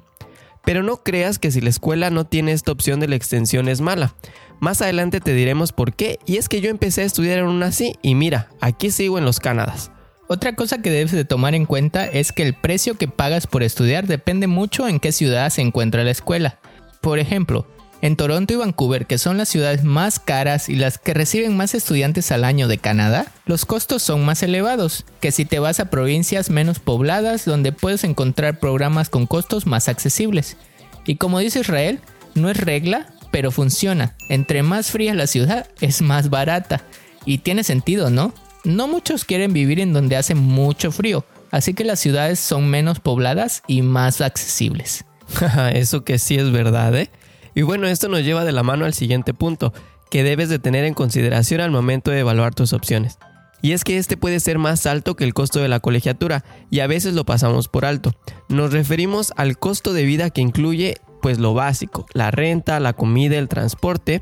Pero 0.63 0.83
no 0.83 0.97
creas 0.97 1.39
que 1.39 1.49
si 1.49 1.61
la 1.61 1.69
escuela 1.69 2.09
no 2.09 2.25
tiene 2.25 2.51
esta 2.51 2.73
opción 2.73 2.99
de 2.99 3.07
la 3.07 3.15
extensión 3.15 3.69
es 3.69 3.81
mala. 3.81 4.13
Más 4.59 4.81
adelante 4.81 5.19
te 5.19 5.33
diremos 5.33 5.71
por 5.71 5.93
qué 5.93 6.19
y 6.25 6.37
es 6.37 6.49
que 6.49 6.61
yo 6.61 6.69
empecé 6.69 7.01
a 7.01 7.05
estudiar 7.05 7.39
en 7.39 7.45
una 7.45 7.67
así 7.67 7.95
y 8.03 8.15
mira, 8.15 8.49
aquí 8.59 8.91
sigo 8.91 9.17
en 9.17 9.25
los 9.25 9.39
Canadas. 9.39 9.91
Otra 10.29 10.55
cosa 10.55 10.81
que 10.81 10.89
debes 10.89 11.13
de 11.13 11.23
tomar 11.23 11.55
en 11.55 11.65
cuenta 11.65 12.05
es 12.05 12.33
que 12.33 12.43
el 12.43 12.53
precio 12.53 12.97
que 12.97 13.07
pagas 13.07 13.47
por 13.47 13.63
estudiar 13.63 14.07
depende 14.07 14.47
mucho 14.47 14.87
en 14.87 14.99
qué 14.99 15.13
ciudad 15.13 15.49
se 15.49 15.61
encuentra 15.61 16.03
la 16.03 16.11
escuela. 16.11 16.59
Por 16.99 17.19
ejemplo, 17.19 17.65
en 18.01 18.17
Toronto 18.17 18.53
y 18.53 18.57
Vancouver, 18.57 19.07
que 19.07 19.17
son 19.17 19.37
las 19.37 19.47
ciudades 19.47 19.83
más 19.83 20.19
caras 20.19 20.67
y 20.67 20.75
las 20.75 20.97
que 20.97 21.13
reciben 21.13 21.55
más 21.55 21.73
estudiantes 21.73 22.31
al 22.31 22.43
año 22.43 22.67
de 22.67 22.77
Canadá, 22.77 23.25
los 23.45 23.65
costos 23.65 24.03
son 24.03 24.25
más 24.25 24.43
elevados 24.43 25.05
que 25.21 25.31
si 25.31 25.45
te 25.45 25.59
vas 25.59 25.79
a 25.79 25.89
provincias 25.89 26.49
menos 26.49 26.79
pobladas 26.79 27.45
donde 27.45 27.71
puedes 27.71 28.03
encontrar 28.03 28.59
programas 28.59 29.09
con 29.09 29.27
costos 29.27 29.65
más 29.65 29.87
accesibles. 29.87 30.57
Y 31.05 31.15
como 31.15 31.39
dice 31.39 31.61
Israel, 31.61 32.01
no 32.35 32.49
es 32.49 32.57
regla, 32.57 33.07
pero 33.31 33.49
funciona. 33.49 34.15
Entre 34.27 34.61
más 34.61 34.91
fría 34.91 35.13
la 35.13 35.25
ciudad, 35.25 35.67
es 35.79 36.01
más 36.01 36.29
barata. 36.29 36.83
Y 37.25 37.39
tiene 37.39 37.63
sentido, 37.63 38.09
¿no? 38.09 38.33
No 38.67 38.89
muchos 38.89 39.23
quieren 39.23 39.53
vivir 39.53 39.79
en 39.79 39.93
donde 39.93 40.17
hace 40.17 40.35
mucho 40.35 40.91
frío, 40.91 41.23
así 41.51 41.73
que 41.73 41.85
las 41.85 42.01
ciudades 42.01 42.37
son 42.37 42.69
menos 42.69 42.99
pobladas 42.99 43.63
y 43.65 43.81
más 43.81 44.19
accesibles. 44.19 45.05
Eso 45.73 46.03
que 46.03 46.19
sí 46.19 46.35
es 46.35 46.51
verdad, 46.51 46.93
¿eh? 46.93 47.09
Y 47.55 47.61
bueno, 47.61 47.87
esto 47.87 48.09
nos 48.09 48.23
lleva 48.23 48.43
de 48.43 48.51
la 48.51 48.63
mano 48.63 48.83
al 48.83 48.93
siguiente 48.93 49.33
punto, 49.33 49.73
que 50.11 50.21
debes 50.21 50.49
de 50.49 50.59
tener 50.59 50.83
en 50.83 50.95
consideración 50.95 51.61
al 51.61 51.71
momento 51.71 52.11
de 52.11 52.19
evaluar 52.19 52.53
tus 52.53 52.73
opciones. 52.73 53.19
Y 53.61 53.71
es 53.71 53.85
que 53.85 53.97
este 53.97 54.17
puede 54.17 54.41
ser 54.41 54.57
más 54.57 54.85
alto 54.85 55.15
que 55.15 55.23
el 55.23 55.33
costo 55.33 55.59
de 55.59 55.69
la 55.69 55.79
colegiatura 55.79 56.43
y 56.69 56.81
a 56.81 56.87
veces 56.87 57.13
lo 57.13 57.23
pasamos 57.23 57.69
por 57.69 57.85
alto. 57.85 58.15
Nos 58.49 58.73
referimos 58.73 59.31
al 59.37 59.57
costo 59.57 59.93
de 59.93 60.03
vida 60.03 60.29
que 60.29 60.41
incluye 60.41 60.97
pues 61.21 61.39
lo 61.39 61.53
básico, 61.53 62.05
la 62.13 62.31
renta, 62.31 62.81
la 62.81 62.91
comida, 62.91 63.37
el 63.37 63.47
transporte. 63.47 64.21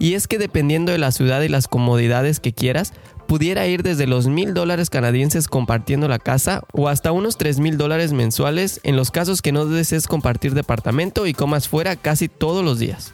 Y 0.00 0.14
es 0.14 0.26
que 0.26 0.38
dependiendo 0.38 0.90
de 0.90 0.98
la 0.98 1.12
ciudad 1.12 1.40
y 1.42 1.48
las 1.48 1.68
comodidades 1.68 2.40
que 2.40 2.52
quieras, 2.52 2.92
pudiera 3.26 3.66
ir 3.66 3.82
desde 3.82 4.06
los 4.06 4.26
mil 4.26 4.54
dólares 4.54 4.90
canadienses 4.90 5.48
compartiendo 5.48 6.08
la 6.08 6.18
casa 6.18 6.62
o 6.72 6.88
hasta 6.88 7.12
unos 7.12 7.36
tres 7.36 7.58
mil 7.58 7.76
dólares 7.76 8.12
mensuales 8.12 8.80
en 8.82 8.96
los 8.96 9.10
casos 9.10 9.42
que 9.42 9.52
no 9.52 9.66
desees 9.66 10.06
compartir 10.06 10.54
departamento 10.54 11.26
y 11.26 11.34
comas 11.34 11.68
fuera 11.68 11.96
casi 11.96 12.28
todos 12.28 12.64
los 12.64 12.78
días. 12.78 13.12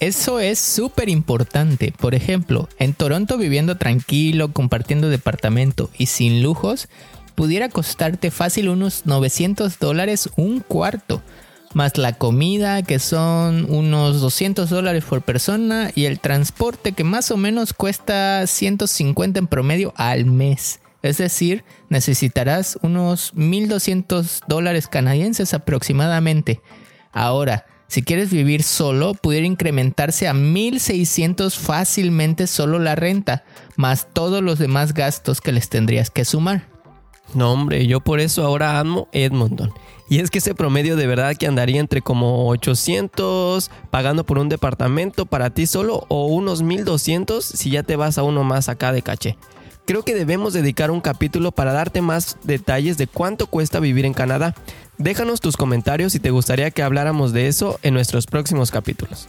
Eso 0.00 0.40
es 0.40 0.58
súper 0.58 1.08
importante. 1.08 1.94
Por 1.96 2.16
ejemplo, 2.16 2.68
en 2.78 2.92
Toronto 2.92 3.38
viviendo 3.38 3.76
tranquilo, 3.76 4.52
compartiendo 4.52 5.08
departamento 5.08 5.90
y 5.96 6.06
sin 6.06 6.42
lujos, 6.42 6.88
pudiera 7.34 7.68
costarte 7.68 8.30
fácil 8.30 8.68
unos 8.68 9.06
900 9.06 9.78
dólares 9.78 10.28
un 10.36 10.60
cuarto, 10.60 11.22
más 11.74 11.98
la 11.98 12.12
comida 12.12 12.82
que 12.82 12.98
son 12.98 13.66
unos 13.70 14.20
200 14.20 14.68
dólares 14.70 15.04
por 15.04 15.22
persona 15.22 15.90
y 15.94 16.04
el 16.04 16.20
transporte 16.20 16.92
que 16.92 17.04
más 17.04 17.30
o 17.30 17.36
menos 17.36 17.72
cuesta 17.72 18.46
150 18.46 19.38
en 19.38 19.46
promedio 19.46 19.92
al 19.96 20.24
mes. 20.24 20.80
Es 21.02 21.18
decir, 21.18 21.64
necesitarás 21.88 22.78
unos 22.82 23.34
1.200 23.34 24.40
dólares 24.46 24.86
canadienses 24.86 25.52
aproximadamente. 25.52 26.60
Ahora, 27.12 27.66
si 27.88 28.02
quieres 28.02 28.30
vivir 28.30 28.62
solo, 28.62 29.12
pudiera 29.12 29.46
incrementarse 29.46 30.26
a 30.26 30.32
1600 30.32 31.58
fácilmente 31.58 32.46
solo 32.46 32.78
la 32.78 32.94
renta, 32.94 33.44
más 33.76 34.08
todos 34.14 34.42
los 34.42 34.58
demás 34.58 34.94
gastos 34.94 35.42
que 35.42 35.52
les 35.52 35.68
tendrías 35.68 36.10
que 36.10 36.24
sumar. 36.24 36.71
No, 37.34 37.52
hombre, 37.52 37.86
yo 37.86 38.00
por 38.00 38.20
eso 38.20 38.44
ahora 38.44 38.78
amo 38.78 39.08
Edmonton. 39.12 39.72
Y 40.08 40.18
es 40.18 40.30
que 40.30 40.38
ese 40.38 40.54
promedio 40.54 40.96
de 40.96 41.06
verdad 41.06 41.36
que 41.36 41.46
andaría 41.46 41.80
entre 41.80 42.02
como 42.02 42.48
800 42.48 43.70
pagando 43.90 44.24
por 44.24 44.38
un 44.38 44.48
departamento 44.48 45.24
para 45.24 45.50
ti 45.50 45.66
solo 45.66 46.04
o 46.08 46.26
unos 46.26 46.62
1200 46.62 47.44
si 47.44 47.70
ya 47.70 47.82
te 47.82 47.96
vas 47.96 48.18
a 48.18 48.22
uno 48.22 48.44
más 48.44 48.68
acá 48.68 48.92
de 48.92 49.02
caché. 49.02 49.38
Creo 49.86 50.04
que 50.04 50.14
debemos 50.14 50.52
dedicar 50.52 50.90
un 50.90 51.00
capítulo 51.00 51.50
para 51.50 51.72
darte 51.72 52.02
más 52.02 52.36
detalles 52.44 52.98
de 52.98 53.06
cuánto 53.06 53.46
cuesta 53.46 53.80
vivir 53.80 54.04
en 54.04 54.12
Canadá 54.12 54.54
Déjanos 55.02 55.40
tus 55.40 55.56
comentarios 55.56 56.12
si 56.12 56.20
te 56.20 56.30
gustaría 56.30 56.70
que 56.70 56.82
habláramos 56.82 57.32
de 57.32 57.48
eso 57.48 57.80
en 57.82 57.92
nuestros 57.92 58.26
próximos 58.26 58.70
capítulos. 58.70 59.28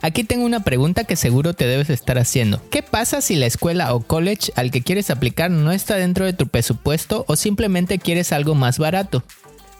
Aquí 0.00 0.22
tengo 0.22 0.44
una 0.44 0.60
pregunta 0.60 1.02
que 1.02 1.16
seguro 1.16 1.54
te 1.54 1.66
debes 1.66 1.90
estar 1.90 2.18
haciendo. 2.18 2.62
¿Qué 2.70 2.84
pasa 2.84 3.20
si 3.20 3.34
la 3.34 3.46
escuela 3.46 3.92
o 3.94 4.00
college 4.00 4.52
al 4.54 4.70
que 4.70 4.82
quieres 4.82 5.10
aplicar 5.10 5.50
no 5.50 5.72
está 5.72 5.96
dentro 5.96 6.24
de 6.24 6.32
tu 6.32 6.46
presupuesto 6.46 7.24
o 7.26 7.34
simplemente 7.34 7.98
quieres 7.98 8.32
algo 8.32 8.54
más 8.54 8.78
barato? 8.78 9.24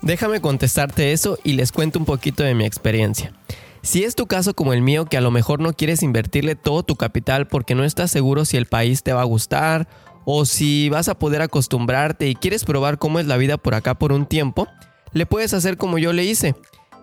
Déjame 0.02 0.40
contestarte 0.40 1.12
eso 1.12 1.38
y 1.44 1.52
les 1.52 1.70
cuento 1.70 2.00
un 2.00 2.04
poquito 2.04 2.42
de 2.42 2.54
mi 2.54 2.64
experiencia. 2.64 3.32
Si 3.82 4.02
es 4.02 4.16
tu 4.16 4.26
caso 4.26 4.54
como 4.54 4.72
el 4.72 4.82
mío, 4.82 5.06
que 5.06 5.16
a 5.16 5.20
lo 5.20 5.30
mejor 5.30 5.60
no 5.60 5.72
quieres 5.72 6.02
invertirle 6.02 6.56
todo 6.56 6.82
tu 6.82 6.96
capital 6.96 7.46
porque 7.46 7.76
no 7.76 7.84
estás 7.84 8.10
seguro 8.10 8.44
si 8.44 8.56
el 8.56 8.66
país 8.66 9.04
te 9.04 9.12
va 9.12 9.20
a 9.20 9.24
gustar 9.24 9.88
o 10.24 10.44
si 10.46 10.88
vas 10.88 11.08
a 11.08 11.18
poder 11.18 11.42
acostumbrarte 11.42 12.28
y 12.28 12.34
quieres 12.34 12.64
probar 12.64 12.98
cómo 12.98 13.20
es 13.20 13.26
la 13.26 13.36
vida 13.36 13.56
por 13.56 13.74
acá 13.74 13.94
por 13.94 14.12
un 14.12 14.26
tiempo, 14.26 14.66
le 15.12 15.26
puedes 15.26 15.54
hacer 15.54 15.76
como 15.76 15.98
yo 15.98 16.12
le 16.12 16.24
hice. 16.24 16.56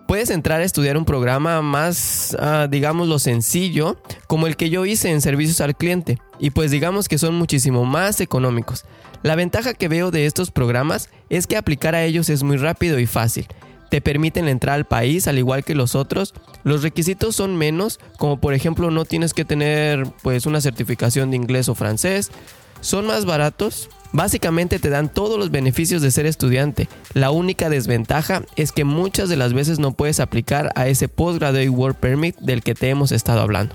Puedes 0.06 0.30
entrar 0.30 0.60
a 0.60 0.64
estudiar 0.64 0.96
un 0.96 1.04
programa 1.04 1.62
más, 1.62 2.36
ah, 2.38 2.68
digamos, 2.70 3.08
lo 3.08 3.18
sencillo, 3.18 3.96
como 4.28 4.46
el 4.46 4.56
que 4.56 4.70
yo 4.70 4.86
hice 4.86 5.10
en 5.10 5.20
servicios 5.20 5.60
al 5.60 5.76
cliente, 5.76 6.18
y 6.38 6.50
pues 6.50 6.70
digamos 6.70 7.08
que 7.08 7.18
son 7.18 7.34
muchísimo 7.34 7.84
más 7.84 8.20
económicos. 8.20 8.84
La 9.22 9.34
ventaja 9.34 9.74
que 9.74 9.88
veo 9.88 10.12
de 10.12 10.26
estos 10.26 10.52
programas 10.52 11.10
es 11.28 11.48
que 11.48 11.56
aplicar 11.56 11.96
a 11.96 12.04
ellos 12.04 12.28
es 12.28 12.44
muy 12.44 12.56
rápido 12.56 13.00
y 13.00 13.06
fácil. 13.06 13.48
Te 13.90 14.00
permiten 14.00 14.46
entrar 14.46 14.76
al 14.76 14.84
país 14.84 15.26
al 15.26 15.38
igual 15.38 15.64
que 15.64 15.74
los 15.74 15.96
otros. 15.96 16.34
Los 16.62 16.82
requisitos 16.82 17.34
son 17.34 17.56
menos, 17.56 17.98
como 18.18 18.40
por 18.40 18.54
ejemplo 18.54 18.90
no 18.90 19.04
tienes 19.04 19.34
que 19.34 19.44
tener 19.44 20.06
pues 20.22 20.46
una 20.46 20.60
certificación 20.60 21.30
de 21.30 21.36
inglés 21.36 21.68
o 21.68 21.74
francés. 21.74 22.30
Son 22.80 23.06
más 23.06 23.24
baratos, 23.24 23.88
Básicamente 24.12 24.78
te 24.78 24.88
dan 24.88 25.12
todos 25.12 25.38
los 25.38 25.50
beneficios 25.50 26.02
de 26.02 26.10
ser 26.10 26.26
estudiante. 26.26 26.88
La 27.12 27.30
única 27.30 27.68
desventaja 27.68 28.42
es 28.56 28.72
que 28.72 28.84
muchas 28.84 29.28
de 29.28 29.36
las 29.36 29.52
veces 29.52 29.78
no 29.78 29.92
puedes 29.92 30.20
aplicar 30.20 30.72
a 30.74 30.88
ese 30.88 31.08
Postgraduate 31.08 31.68
Work 31.68 31.98
Permit 31.98 32.36
del 32.38 32.62
que 32.62 32.74
te 32.74 32.88
hemos 32.88 33.12
estado 33.12 33.40
hablando. 33.40 33.74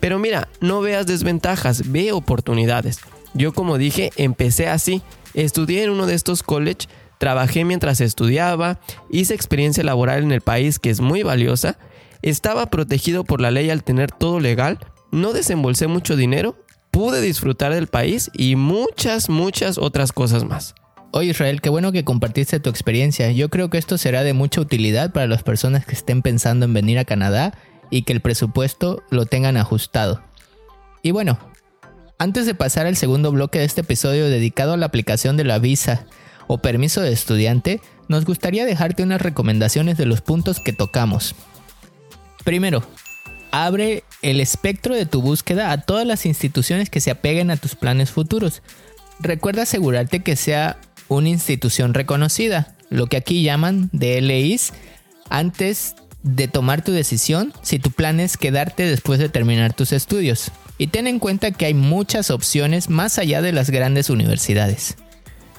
Pero 0.00 0.18
mira, 0.18 0.48
no 0.60 0.80
veas 0.80 1.06
desventajas, 1.06 1.90
ve 1.90 2.12
oportunidades. 2.12 3.00
Yo 3.34 3.52
como 3.52 3.78
dije, 3.78 4.10
empecé 4.16 4.68
así. 4.68 5.02
Estudié 5.34 5.84
en 5.84 5.90
uno 5.90 6.06
de 6.06 6.14
estos 6.14 6.42
college, 6.42 6.88
trabajé 7.18 7.64
mientras 7.64 8.00
estudiaba, 8.00 8.80
hice 9.10 9.34
experiencia 9.34 9.84
laboral 9.84 10.22
en 10.22 10.32
el 10.32 10.40
país 10.40 10.78
que 10.78 10.90
es 10.90 11.00
muy 11.00 11.22
valiosa, 11.22 11.78
estaba 12.22 12.66
protegido 12.66 13.24
por 13.24 13.40
la 13.40 13.50
ley 13.50 13.70
al 13.70 13.84
tener 13.84 14.10
todo 14.10 14.40
legal, 14.40 14.78
no 15.12 15.32
desembolsé 15.32 15.86
mucho 15.86 16.16
dinero 16.16 16.56
pude 17.00 17.22
disfrutar 17.22 17.72
del 17.72 17.86
país 17.86 18.30
y 18.34 18.56
muchas, 18.56 19.30
muchas 19.30 19.78
otras 19.78 20.12
cosas 20.12 20.44
más. 20.44 20.74
Oye 21.12 21.30
Israel, 21.30 21.62
qué 21.62 21.70
bueno 21.70 21.92
que 21.92 22.04
compartiste 22.04 22.60
tu 22.60 22.68
experiencia. 22.68 23.32
Yo 23.32 23.48
creo 23.48 23.70
que 23.70 23.78
esto 23.78 23.96
será 23.96 24.22
de 24.22 24.34
mucha 24.34 24.60
utilidad 24.60 25.10
para 25.10 25.26
las 25.26 25.42
personas 25.42 25.86
que 25.86 25.94
estén 25.94 26.20
pensando 26.20 26.66
en 26.66 26.74
venir 26.74 26.98
a 26.98 27.06
Canadá 27.06 27.54
y 27.88 28.02
que 28.02 28.12
el 28.12 28.20
presupuesto 28.20 29.02
lo 29.08 29.24
tengan 29.24 29.56
ajustado. 29.56 30.22
Y 31.02 31.12
bueno, 31.12 31.38
antes 32.18 32.44
de 32.44 32.54
pasar 32.54 32.86
al 32.86 32.96
segundo 32.96 33.32
bloque 33.32 33.60
de 33.60 33.64
este 33.64 33.80
episodio 33.80 34.26
dedicado 34.28 34.74
a 34.74 34.76
la 34.76 34.84
aplicación 34.84 35.38
de 35.38 35.44
la 35.44 35.58
visa 35.58 36.04
o 36.48 36.58
permiso 36.58 37.00
de 37.00 37.14
estudiante, 37.14 37.80
nos 38.08 38.26
gustaría 38.26 38.66
dejarte 38.66 39.04
unas 39.04 39.22
recomendaciones 39.22 39.96
de 39.96 40.04
los 40.04 40.20
puntos 40.20 40.60
que 40.60 40.74
tocamos. 40.74 41.34
Primero, 42.44 42.82
abre 43.52 44.04
el 44.22 44.40
espectro 44.40 44.94
de 44.94 45.06
tu 45.06 45.22
búsqueda 45.22 45.72
a 45.72 45.80
todas 45.80 46.06
las 46.06 46.26
instituciones 46.26 46.90
que 46.90 47.00
se 47.00 47.10
apeguen 47.10 47.50
a 47.50 47.56
tus 47.56 47.74
planes 47.74 48.10
futuros. 48.10 48.62
Recuerda 49.18 49.62
asegurarte 49.62 50.20
que 50.20 50.36
sea 50.36 50.78
una 51.08 51.28
institución 51.28 51.94
reconocida, 51.94 52.74
lo 52.88 53.06
que 53.06 53.16
aquí 53.16 53.42
llaman 53.42 53.90
DLIs, 53.92 54.72
antes 55.28 55.94
de 56.22 56.48
tomar 56.48 56.84
tu 56.84 56.92
decisión 56.92 57.52
si 57.62 57.78
tu 57.78 57.90
plan 57.90 58.20
es 58.20 58.36
quedarte 58.36 58.84
después 58.84 59.18
de 59.18 59.28
terminar 59.28 59.72
tus 59.72 59.92
estudios. 59.92 60.50
Y 60.78 60.88
ten 60.88 61.06
en 61.06 61.18
cuenta 61.18 61.50
que 61.50 61.66
hay 61.66 61.74
muchas 61.74 62.30
opciones 62.30 62.88
más 62.88 63.18
allá 63.18 63.42
de 63.42 63.52
las 63.52 63.70
grandes 63.70 64.10
universidades. 64.10 64.96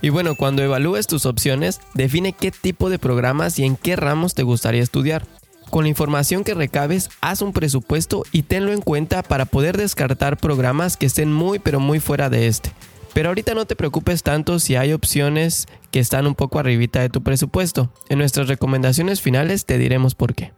Y 0.01 0.09
bueno, 0.09 0.35
cuando 0.35 0.63
evalúes 0.63 1.05
tus 1.05 1.27
opciones, 1.27 1.79
define 1.93 2.33
qué 2.33 2.51
tipo 2.51 2.89
de 2.89 2.97
programas 2.97 3.59
y 3.59 3.65
en 3.65 3.75
qué 3.75 3.95
ramos 3.95 4.33
te 4.33 4.43
gustaría 4.43 4.81
estudiar. 4.81 5.27
Con 5.71 5.85
la 5.85 5.89
información 5.89 6.43
que 6.43 6.53
recabes, 6.53 7.09
haz 7.21 7.41
un 7.41 7.53
presupuesto 7.53 8.25
y 8.33 8.43
tenlo 8.43 8.73
en 8.73 8.81
cuenta 8.81 9.23
para 9.23 9.45
poder 9.45 9.77
descartar 9.77 10.35
programas 10.35 10.97
que 10.97 11.05
estén 11.05 11.31
muy 11.31 11.59
pero 11.59 11.79
muy 11.79 12.01
fuera 12.01 12.29
de 12.29 12.47
este. 12.47 12.73
Pero 13.13 13.29
ahorita 13.29 13.53
no 13.53 13.65
te 13.65 13.77
preocupes 13.77 14.21
tanto 14.21 14.59
si 14.59 14.75
hay 14.75 14.91
opciones 14.91 15.69
que 15.89 16.01
están 16.01 16.27
un 16.27 16.35
poco 16.35 16.59
arribita 16.59 16.99
de 16.99 17.09
tu 17.09 17.23
presupuesto. 17.23 17.89
En 18.09 18.17
nuestras 18.17 18.49
recomendaciones 18.49 19.21
finales 19.21 19.65
te 19.65 19.77
diremos 19.77 20.13
por 20.13 20.35
qué. 20.35 20.51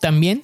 También 0.00 0.42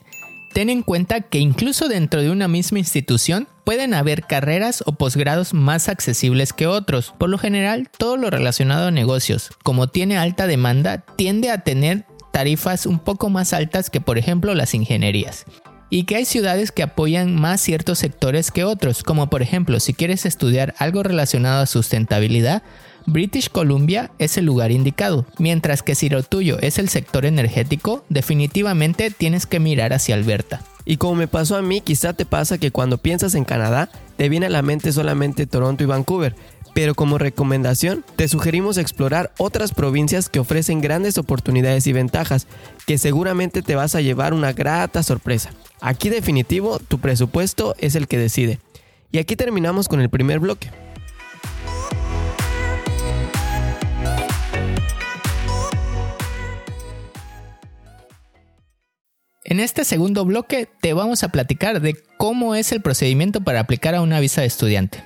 ten 0.53 0.71
en 0.71 0.83
cuenta 0.83 1.21
que 1.21 1.39
incluso 1.39 1.87
dentro 1.87 2.21
de 2.21 2.31
una 2.31 2.49
misma 2.49 2.81
institución 2.81 3.47
pueden 3.65 3.95
haber 3.95 4.23
carreras 4.23 4.83
o 4.87 4.93
posgrados 4.93 5.55
más 5.55 5.89
accesibles 5.89 6.53
que 6.53 6.67
otros. 6.67 7.15
Por 7.17 7.31
lo 7.31 7.39
general, 7.39 7.89
todo 7.97 8.17
lo 8.17 8.31
relacionado 8.31 8.89
a 8.89 8.91
negocios, 8.91 9.51
como 9.63 9.87
tiene 9.87 10.19
alta 10.19 10.49
demanda, 10.49 10.99
tiende 10.99 11.53
a 11.53 11.59
tener 11.59 12.07
tarifas 12.37 12.85
un 12.85 12.99
poco 12.99 13.31
más 13.31 13.55
altas 13.55 13.89
que 13.89 14.03
por 14.03 14.19
ejemplo 14.19 14.55
las 14.55 14.75
ingenierías. 14.75 15.47
Y 15.89 16.05
que 16.05 16.17
hay 16.17 16.27
ciudades 16.27 16.71
que 16.71 16.83
apoyan 16.83 17.35
más 17.35 17.63
ciertos 17.63 17.99
sectores 17.99 18.51
que 18.51 18.63
otros, 18.63 19.03
como 19.03 19.31
por 19.31 19.41
ejemplo 19.41 19.81
si 19.81 19.95
quieres 19.95 20.27
estudiar 20.27 20.75
algo 20.77 21.03
relacionado 21.03 21.63
a 21.63 21.67
sustentabilidad, 21.67 22.63
British 23.07 23.51
Columbia 23.51 24.11
es 24.19 24.37
el 24.37 24.47
lugar 24.47 24.73
indicado, 24.73 25.27
mientras 25.39 25.85
que 25.85 25.95
si 25.95 26.09
lo 26.09 26.25
tuyo 26.25 26.59
es 26.61 26.79
el 26.79 26.89
sector 26.89 27.25
energético, 27.25 28.05
definitivamente 28.09 29.13
tienes 29.13 29.47
que 29.47 29.61
mirar 29.61 29.93
hacia 29.93 30.17
Alberta. 30.17 30.63
Y 30.85 30.97
como 30.97 31.15
me 31.15 31.29
pasó 31.29 31.57
a 31.57 31.63
mí, 31.63 31.81
quizá 31.81 32.15
te 32.15 32.27
pasa 32.27 32.59
que 32.59 32.73
cuando 32.73 32.99
piensas 32.99 33.37
en 33.37 33.45
Canadá, 33.45 33.91
te 34.17 34.29
viene 34.29 34.47
a 34.47 34.51
la 34.51 34.63
mente 34.63 34.91
solamente 34.91 35.47
Toronto 35.47 35.85
y 35.85 35.87
Vancouver, 35.87 36.35
pero 36.75 36.97
como 36.97 37.17
recomendación 37.17 38.05
te 38.17 38.27
sugerimos 38.27 38.77
explorar 38.77 39.33
otras 39.39 39.73
provincias 39.73 40.29
que 40.29 40.41
ofrecen 40.41 40.81
grandes 40.81 41.17
oportunidades 41.17 41.87
y 41.87 41.93
ventajas, 41.93 42.49
que 42.87 42.99
seguramente 42.99 43.63
te 43.63 43.77
vas 43.77 43.95
a 43.95 44.01
llevar 44.01 44.35
una 44.35 44.53
grata 44.53 45.05
sorpresa. 45.05 45.53
Aquí 45.81 46.09
definitivo, 46.09 46.81
tu 46.81 46.99
presupuesto 46.99 47.77
es 47.79 47.95
el 47.95 48.09
que 48.09 48.19
decide. 48.19 48.59
Y 49.13 49.19
aquí 49.19 49.37
terminamos 49.37 49.87
con 49.87 50.01
el 50.01 50.11
primer 50.11 50.41
bloque. 50.41 50.71
En 59.49 59.61
este 59.61 59.85
segundo 59.85 60.25
bloque 60.25 60.69
te 60.81 60.93
vamos 60.93 61.23
a 61.23 61.29
platicar 61.29 61.81
de 61.81 61.97
cómo 62.17 62.57
es 62.57 62.73
el 62.73 62.83
procedimiento 62.83 63.43
para 63.43 63.61
aplicar 63.61 63.95
a 63.95 64.01
una 64.01 64.19
visa 64.19 64.41
de 64.41 64.49
estudiante. 64.49 65.05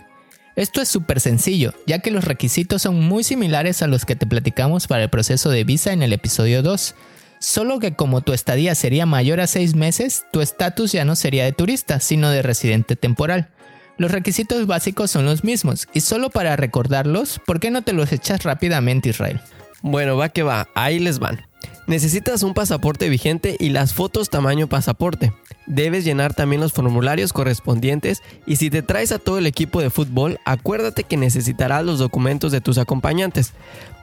Esto 0.56 0.80
es 0.80 0.88
súper 0.88 1.20
sencillo, 1.20 1.75
ya 1.87 1.99
que 1.99 2.11
los 2.11 2.25
requisitos 2.25 2.80
son 2.80 3.02
muy 3.02 3.23
similares 3.23 3.82
a 3.82 3.87
los 3.87 4.06
que 4.06 4.16
te 4.16 4.26
platicamos 4.26 4.87
para 4.87 5.02
el 5.02 5.11
proceso 5.11 5.50
de 5.50 5.64
visa 5.64 5.92
en 5.92 6.02
el 6.02 6.14
episodio 6.14 6.62
2. 6.62 6.94
Solo 7.38 7.80
que 7.80 7.92
como 7.92 8.23
tu 8.23 8.32
estadía 8.32 8.75
sería 8.75 9.04
mayor 9.04 9.40
a 9.40 9.47
6 9.47 9.75
meses, 9.75 10.25
tu 10.32 10.40
estatus 10.40 10.92
ya 10.92 11.04
no 11.04 11.16
sería 11.16 11.44
de 11.44 11.52
turista, 11.52 12.00
sino 12.00 12.30
de 12.30 12.40
residente 12.40 12.97
temporal. 12.97 13.50
Los 13.99 14.11
requisitos 14.11 14.66
básicos 14.66 15.11
son 15.11 15.26
los 15.26 15.44
mismos, 15.44 15.87
y 15.92 16.00
solo 16.00 16.30
para 16.30 16.56
recordarlos, 16.56 17.42
¿por 17.44 17.61
qué 17.61 17.70
no 17.70 17.82
te 17.82 17.92
los 17.92 18.11
echas 18.11 18.42
rápidamente 18.44 19.11
Israel? 19.11 19.38
Bueno, 19.82 20.16
va 20.16 20.30
que 20.30 20.42
va, 20.42 20.68
ahí 20.75 20.99
les 20.99 21.18
van. 21.18 21.50
Necesitas 21.90 22.44
un 22.44 22.54
pasaporte 22.54 23.09
vigente 23.09 23.56
y 23.59 23.70
las 23.70 23.94
fotos 23.94 24.30
tamaño 24.30 24.68
pasaporte. 24.68 25.32
Debes 25.66 26.04
llenar 26.04 26.35
también 26.35 26.61
los 26.61 26.73
formularios 26.73 27.32
correspondientes 27.32 28.23
y 28.47 28.56
si 28.56 28.70
te 28.70 28.82
traes 28.82 29.11
a 29.11 29.18
todo 29.18 29.38
el 29.38 29.47
equipo 29.49 29.80
de 29.80 29.90
fútbol, 29.90 30.38
acuérdate 30.44 31.02
que 31.02 31.16
necesitarás 31.16 31.85
los 31.85 31.99
documentos 31.99 32.52
de 32.52 32.61
tus 32.61 32.78
acompañantes. 32.78 33.54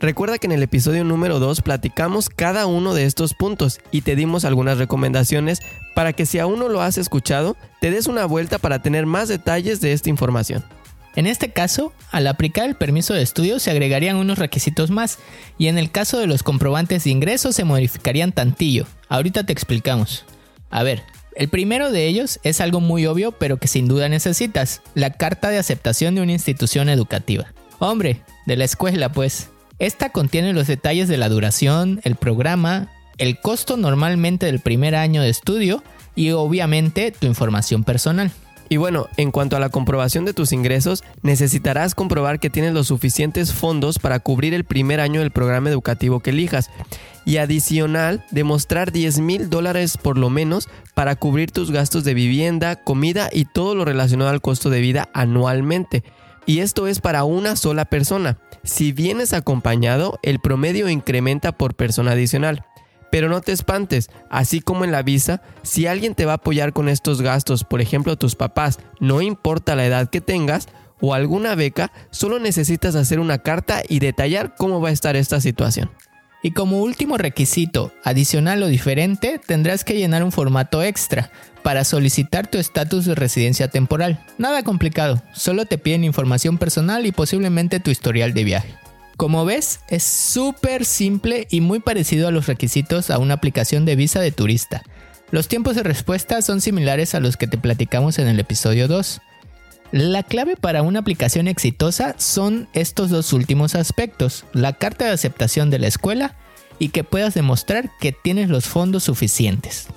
Recuerda 0.01 0.38
que 0.38 0.48
en 0.48 0.51
el 0.51 0.63
episodio 0.63 1.06
número 1.06 1.39
2 1.39 1.62
platicamos 1.62 2.27
cada 2.27 2.65
uno 2.65 2.94
de 2.94 3.06
estos 3.06 3.34
puntos 3.34 3.79
y 3.89 4.01
te 4.01 4.17
dimos 4.17 4.44
algunas 4.44 4.79
recomendaciones 4.79 5.62
para 5.96 6.12
que 6.12 6.25
si 6.25 6.39
aún 6.39 6.60
no 6.60 6.67
lo 6.67 6.82
has 6.82 6.98
escuchado, 6.98 7.56
te 7.79 7.89
des 7.89 8.08
una 8.08 8.25
vuelta 8.25 8.58
para 8.58 8.82
tener 8.82 9.06
más 9.06 9.29
detalles 9.29 9.79
de 9.79 9.94
esta 9.94 10.10
información. 10.10 10.62
En 11.17 11.25
este 11.25 11.50
caso, 11.50 11.93
al 12.12 12.27
aplicar 12.27 12.69
el 12.69 12.75
permiso 12.75 13.15
de 13.15 13.24
estudio 13.24 13.57
se 13.57 13.71
agregarían 13.71 14.17
unos 14.17 14.38
requisitos 14.38 14.91
más 14.91 15.17
y 15.57 15.65
en 15.65 15.79
el 15.79 15.89
caso 15.89 16.19
de 16.19 16.27
los 16.27 16.43
comprobantes 16.43 17.05
de 17.05 17.09
ingreso 17.09 17.51
se 17.51 17.63
modificarían 17.63 18.31
tantillo. 18.31 18.86
Ahorita 19.09 19.43
te 19.43 19.51
explicamos. 19.51 20.25
A 20.69 20.83
ver, 20.83 21.01
el 21.36 21.50
primero 21.50 21.91
de 21.91 22.05
ellos 22.05 22.39
es 22.43 22.62
algo 22.62 22.81
muy 22.81 23.07
obvio 23.07 23.31
pero 23.31 23.57
que 23.57 23.67
sin 23.67 23.88
duda 23.88 24.09
necesitas, 24.09 24.83
la 24.93 25.09
carta 25.09 25.50
de 25.50 25.57
aceptación 25.57 26.13
de 26.13 26.21
una 26.21 26.33
institución 26.33 26.88
educativa. 26.88 27.51
Hombre, 27.79 28.21
de 28.45 28.55
la 28.55 28.65
escuela 28.65 29.12
pues. 29.12 29.50
Esta 29.79 30.12
contiene 30.12 30.53
los 30.53 30.67
detalles 30.67 31.07
de 31.07 31.17
la 31.17 31.29
duración, 31.29 32.00
el 32.03 32.15
programa, 32.15 32.91
el 33.17 33.39
costo 33.39 33.75
normalmente 33.75 34.45
del 34.45 34.59
primer 34.59 34.93
año 34.93 35.24
de 35.24 35.29
estudio 35.29 35.83
y 36.15 36.29
obviamente 36.29 37.12
tu 37.12 37.25
información 37.25 37.83
personal. 37.83 38.31
Y 38.69 38.77
bueno, 38.77 39.07
en 39.17 39.31
cuanto 39.31 39.55
a 39.55 39.59
la 39.59 39.69
comprobación 39.69 40.25
de 40.25 40.33
tus 40.33 40.51
ingresos, 40.51 41.03
necesitarás 41.21 41.95
comprobar 41.95 42.39
que 42.39 42.50
tienes 42.50 42.74
los 42.74 42.88
suficientes 42.88 43.53
fondos 43.53 44.00
para 44.00 44.19
cubrir 44.19 44.53
el 44.53 44.65
primer 44.65 45.00
año 45.00 45.21
del 45.21 45.31
programa 45.31 45.69
educativo 45.69 46.19
que 46.19 46.31
elijas. 46.31 46.69
Y 47.25 47.38
adicional, 47.38 48.25
demostrar 48.31 48.91
10 48.91 49.19
mil 49.19 49.50
dólares 49.50 49.97
por 49.97 50.17
lo 50.17 50.29
menos 50.29 50.69
para 50.93 51.15
cubrir 51.15 51.51
tus 51.51 51.71
gastos 51.71 52.03
de 52.03 52.13
vivienda, 52.13 52.75
comida 52.75 53.29
y 53.31 53.45
todo 53.45 53.75
lo 53.75 53.86
relacionado 53.86 54.29
al 54.29 54.41
costo 54.41 54.69
de 54.69 54.81
vida 54.81 55.09
anualmente. 55.13 56.03
Y 56.45 56.59
esto 56.59 56.88
es 56.88 57.00
para 57.01 57.25
una 57.25 57.55
sola 57.57 57.86
persona. 57.86 58.38
Si 58.63 58.91
vienes 58.91 59.33
acompañado, 59.33 60.19
el 60.24 60.39
promedio 60.39 60.89
incrementa 60.89 61.51
por 61.51 61.75
persona 61.75 62.12
adicional. 62.12 62.65
Pero 63.11 63.29
no 63.29 63.41
te 63.41 63.51
espantes, 63.51 64.09
así 64.29 64.59
como 64.59 64.83
en 64.83 64.91
la 64.91 65.01
visa, 65.01 65.41
si 65.63 65.87
alguien 65.87 66.15
te 66.15 66.25
va 66.25 66.33
a 66.33 66.35
apoyar 66.35 66.73
con 66.73 66.89
estos 66.89 67.21
gastos, 67.21 67.63
por 67.63 67.81
ejemplo 67.81 68.17
tus 68.17 68.35
papás, 68.35 68.79
no 68.99 69.21
importa 69.21 69.75
la 69.75 69.85
edad 69.85 70.09
que 70.09 70.21
tengas, 70.21 70.67
o 70.99 71.13
alguna 71.13 71.55
beca, 71.55 71.91
solo 72.09 72.39
necesitas 72.39 72.95
hacer 72.95 73.19
una 73.19 73.37
carta 73.37 73.81
y 73.87 73.99
detallar 73.99 74.55
cómo 74.55 74.81
va 74.81 74.89
a 74.89 74.93
estar 74.93 75.15
esta 75.15 75.39
situación. 75.41 75.91
Y 76.43 76.51
como 76.51 76.81
último 76.81 77.17
requisito, 77.17 77.91
adicional 78.03 78.61
o 78.63 78.67
diferente, 78.67 79.39
tendrás 79.45 79.83
que 79.83 79.97
llenar 79.97 80.23
un 80.23 80.31
formato 80.31 80.83
extra 80.83 81.31
para 81.63 81.83
solicitar 81.83 82.47
tu 82.47 82.57
estatus 82.57 83.05
de 83.05 83.15
residencia 83.15 83.67
temporal. 83.67 84.23
Nada 84.37 84.63
complicado, 84.63 85.21
solo 85.33 85.65
te 85.65 85.77
piden 85.77 86.03
información 86.03 86.57
personal 86.57 87.05
y 87.05 87.11
posiblemente 87.11 87.79
tu 87.79 87.91
historial 87.91 88.33
de 88.33 88.43
viaje. 88.43 88.87
Como 89.17 89.45
ves, 89.45 89.79
es 89.89 90.03
súper 90.03 90.86
simple 90.86 91.47
y 91.50 91.59
muy 91.59 91.79
parecido 91.79 92.27
a 92.27 92.31
los 92.31 92.45
requisitos 92.45 93.09
a 93.09 93.17
una 93.17 93.33
aplicación 93.33 93.83
de 93.83 93.96
visa 93.96 94.22
de 94.22 94.31
turista. 94.31 94.83
Los 95.31 95.48
tiempos 95.48 95.75
de 95.75 95.81
respuesta 95.81 96.39
son 96.44 96.61
similares 96.61 97.15
a 97.15 97.20
los 97.20 97.35
que 97.35 97.48
te 97.48 97.57
platicamos 97.57 98.20
en 98.20 98.27
el 98.27 98.39
episodio 98.39 98.87
2. 98.87 99.20
La 99.92 100.22
clave 100.22 100.55
para 100.55 100.83
una 100.83 101.00
aplicación 101.00 101.48
exitosa 101.48 102.13
son 102.20 102.70
estos 102.74 103.09
dos 103.09 103.33
últimos 103.33 103.74
aspectos, 103.74 104.46
la 104.53 104.74
carta 104.74 105.05
de 105.05 105.11
aceptación 105.11 105.72
de 105.72 105.79
la 105.79 105.87
escuela 105.87 106.35
y 106.77 106.89
que 106.89 107.03
puedas 107.03 107.33
demostrar 107.33 107.89
que 108.00 108.11
tienes 108.11 108.50
los 108.50 108.65
fondos 108.65 109.05
suficientes. 109.05 109.87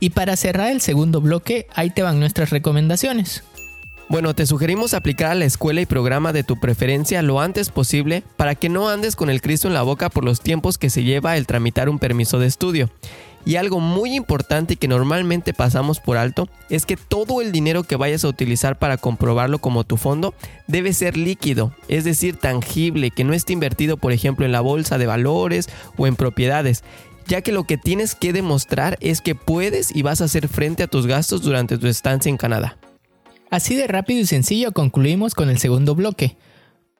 Y 0.00 0.10
para 0.10 0.34
cerrar 0.34 0.70
el 0.70 0.80
segundo 0.80 1.20
bloque, 1.20 1.66
ahí 1.74 1.90
te 1.90 2.02
van 2.02 2.20
nuestras 2.20 2.48
recomendaciones. 2.48 3.44
Bueno, 4.08 4.34
te 4.34 4.46
sugerimos 4.46 4.92
aplicar 4.92 5.30
a 5.30 5.34
la 5.34 5.46
escuela 5.46 5.80
y 5.80 5.86
programa 5.86 6.34
de 6.34 6.44
tu 6.44 6.60
preferencia 6.60 7.22
lo 7.22 7.40
antes 7.40 7.70
posible 7.70 8.22
para 8.36 8.54
que 8.54 8.68
no 8.68 8.90
andes 8.90 9.16
con 9.16 9.30
el 9.30 9.40
Cristo 9.40 9.68
en 9.68 9.74
la 9.74 9.82
boca 9.82 10.10
por 10.10 10.24
los 10.24 10.40
tiempos 10.40 10.76
que 10.76 10.90
se 10.90 11.02
lleva 11.02 11.36
el 11.36 11.46
tramitar 11.46 11.88
un 11.88 11.98
permiso 11.98 12.38
de 12.38 12.46
estudio. 12.46 12.90
Y 13.44 13.56
algo 13.56 13.80
muy 13.80 14.14
importante 14.14 14.76
que 14.76 14.86
normalmente 14.86 15.54
pasamos 15.54 15.98
por 15.98 16.16
alto 16.16 16.48
es 16.68 16.84
que 16.84 16.96
todo 16.96 17.40
el 17.40 17.52
dinero 17.52 17.84
que 17.84 17.96
vayas 17.96 18.24
a 18.24 18.28
utilizar 18.28 18.78
para 18.78 18.98
comprobarlo 18.98 19.58
como 19.58 19.82
tu 19.84 19.96
fondo 19.96 20.34
debe 20.68 20.92
ser 20.92 21.16
líquido, 21.16 21.74
es 21.88 22.04
decir, 22.04 22.36
tangible, 22.36 23.10
que 23.10 23.24
no 23.24 23.32
esté 23.32 23.54
invertido 23.54 23.96
por 23.96 24.12
ejemplo 24.12 24.44
en 24.44 24.52
la 24.52 24.60
bolsa 24.60 24.98
de 24.98 25.06
valores 25.06 25.68
o 25.96 26.06
en 26.06 26.16
propiedades, 26.16 26.84
ya 27.26 27.40
que 27.40 27.52
lo 27.52 27.64
que 27.64 27.78
tienes 27.78 28.14
que 28.14 28.32
demostrar 28.32 28.96
es 29.00 29.20
que 29.20 29.34
puedes 29.34 29.94
y 29.94 30.02
vas 30.02 30.20
a 30.20 30.24
hacer 30.24 30.48
frente 30.48 30.82
a 30.82 30.88
tus 30.88 31.06
gastos 31.06 31.42
durante 31.42 31.78
tu 31.78 31.86
estancia 31.86 32.30
en 32.30 32.36
Canadá. 32.36 32.76
Así 33.52 33.76
de 33.76 33.86
rápido 33.86 34.18
y 34.18 34.24
sencillo 34.24 34.72
concluimos 34.72 35.34
con 35.34 35.50
el 35.50 35.58
segundo 35.58 35.94
bloque, 35.94 36.38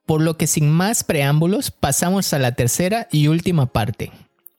por 0.05 0.21
lo 0.21 0.37
que 0.37 0.47
sin 0.47 0.69
más 0.69 1.03
preámbulos 1.03 1.71
pasamos 1.71 2.35
a 2.35 2.39
la 2.39 2.53
tercera 2.53 3.09
y 3.11 3.29
última 3.29 3.73
parte, 3.73 4.13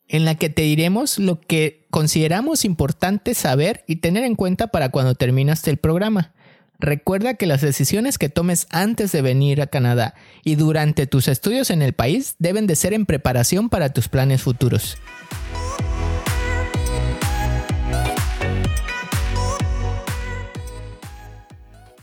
en 0.08 0.26
la 0.26 0.34
que 0.34 0.50
te 0.50 0.64
diremos 0.64 1.20
lo 1.20 1.40
que 1.40 1.86
consideramos 1.92 2.66
importante 2.66 3.36
saber 3.36 3.84
y 3.88 3.98
tener 3.98 4.24
en 4.24 4.34
cuenta 4.34 4.70
para 4.70 4.90
cuando 4.90 5.14
terminaste 5.14 5.70
el 5.70 5.78
programa. 5.78 6.34
Recuerda 6.80 7.36
que 7.36 7.46
las 7.46 7.62
decisiones 7.62 8.18
que 8.18 8.28
tomes 8.28 8.66
antes 8.72 9.12
de 9.12 9.22
venir 9.22 9.62
a 9.62 9.68
Canadá 9.68 10.16
y 10.44 10.56
durante 10.56 11.06
tus 11.06 11.28
estudios 11.28 11.70
en 11.70 11.84
el 11.84 11.94
país 11.94 12.38
deben 12.40 12.66
de 12.66 12.76
ser 12.76 12.94
en 12.94 13.06
preparación 13.06 13.70
para 13.70 13.94
tus 13.94 14.10
planes 14.10 14.42
futuros. 14.42 14.98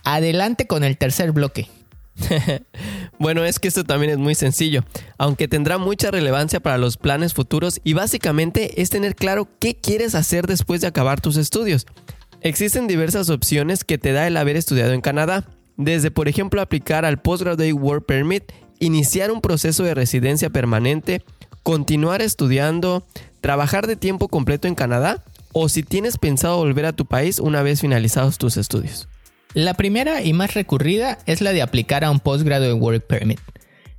Adelante 0.04 0.66
con 0.66 0.84
el 0.84 0.96
tercer 0.96 1.32
bloque. 1.32 1.68
bueno, 3.18 3.44
es 3.44 3.58
que 3.58 3.68
esto 3.68 3.84
también 3.84 4.12
es 4.12 4.18
muy 4.18 4.34
sencillo, 4.34 4.84
aunque 5.18 5.48
tendrá 5.48 5.78
mucha 5.78 6.10
relevancia 6.10 6.60
para 6.60 6.78
los 6.78 6.96
planes 6.96 7.34
futuros 7.34 7.80
y 7.84 7.94
básicamente 7.94 8.82
es 8.82 8.90
tener 8.90 9.14
claro 9.14 9.48
qué 9.58 9.76
quieres 9.76 10.14
hacer 10.14 10.46
después 10.46 10.80
de 10.80 10.86
acabar 10.86 11.20
tus 11.20 11.36
estudios. 11.36 11.86
Existen 12.42 12.86
diversas 12.86 13.30
opciones 13.30 13.84
que 13.84 13.98
te 13.98 14.12
da 14.12 14.26
el 14.26 14.36
haber 14.36 14.56
estudiado 14.56 14.92
en 14.92 15.00
Canadá, 15.00 15.44
desde 15.76 16.10
por 16.10 16.28
ejemplo 16.28 16.60
aplicar 16.60 17.04
al 17.04 17.20
Postgraduate 17.20 17.72
Work 17.72 18.06
Permit, 18.06 18.44
iniciar 18.78 19.30
un 19.30 19.40
proceso 19.40 19.82
de 19.82 19.94
residencia 19.94 20.50
permanente, 20.50 21.22
continuar 21.62 22.22
estudiando, 22.22 23.06
trabajar 23.40 23.86
de 23.86 23.96
tiempo 23.96 24.28
completo 24.28 24.68
en 24.68 24.74
Canadá 24.74 25.22
o 25.52 25.68
si 25.68 25.82
tienes 25.82 26.16
pensado 26.16 26.56
volver 26.56 26.86
a 26.86 26.92
tu 26.92 27.06
país 27.06 27.38
una 27.38 27.62
vez 27.62 27.80
finalizados 27.80 28.38
tus 28.38 28.56
estudios. 28.56 29.08
La 29.54 29.74
primera 29.74 30.22
y 30.22 30.32
más 30.32 30.54
recurrida 30.54 31.18
es 31.26 31.40
la 31.40 31.52
de 31.52 31.60
aplicar 31.60 32.04
a 32.04 32.10
un 32.12 32.20
Postgraduate 32.20 32.72
Work 32.74 33.04
Permit. 33.08 33.40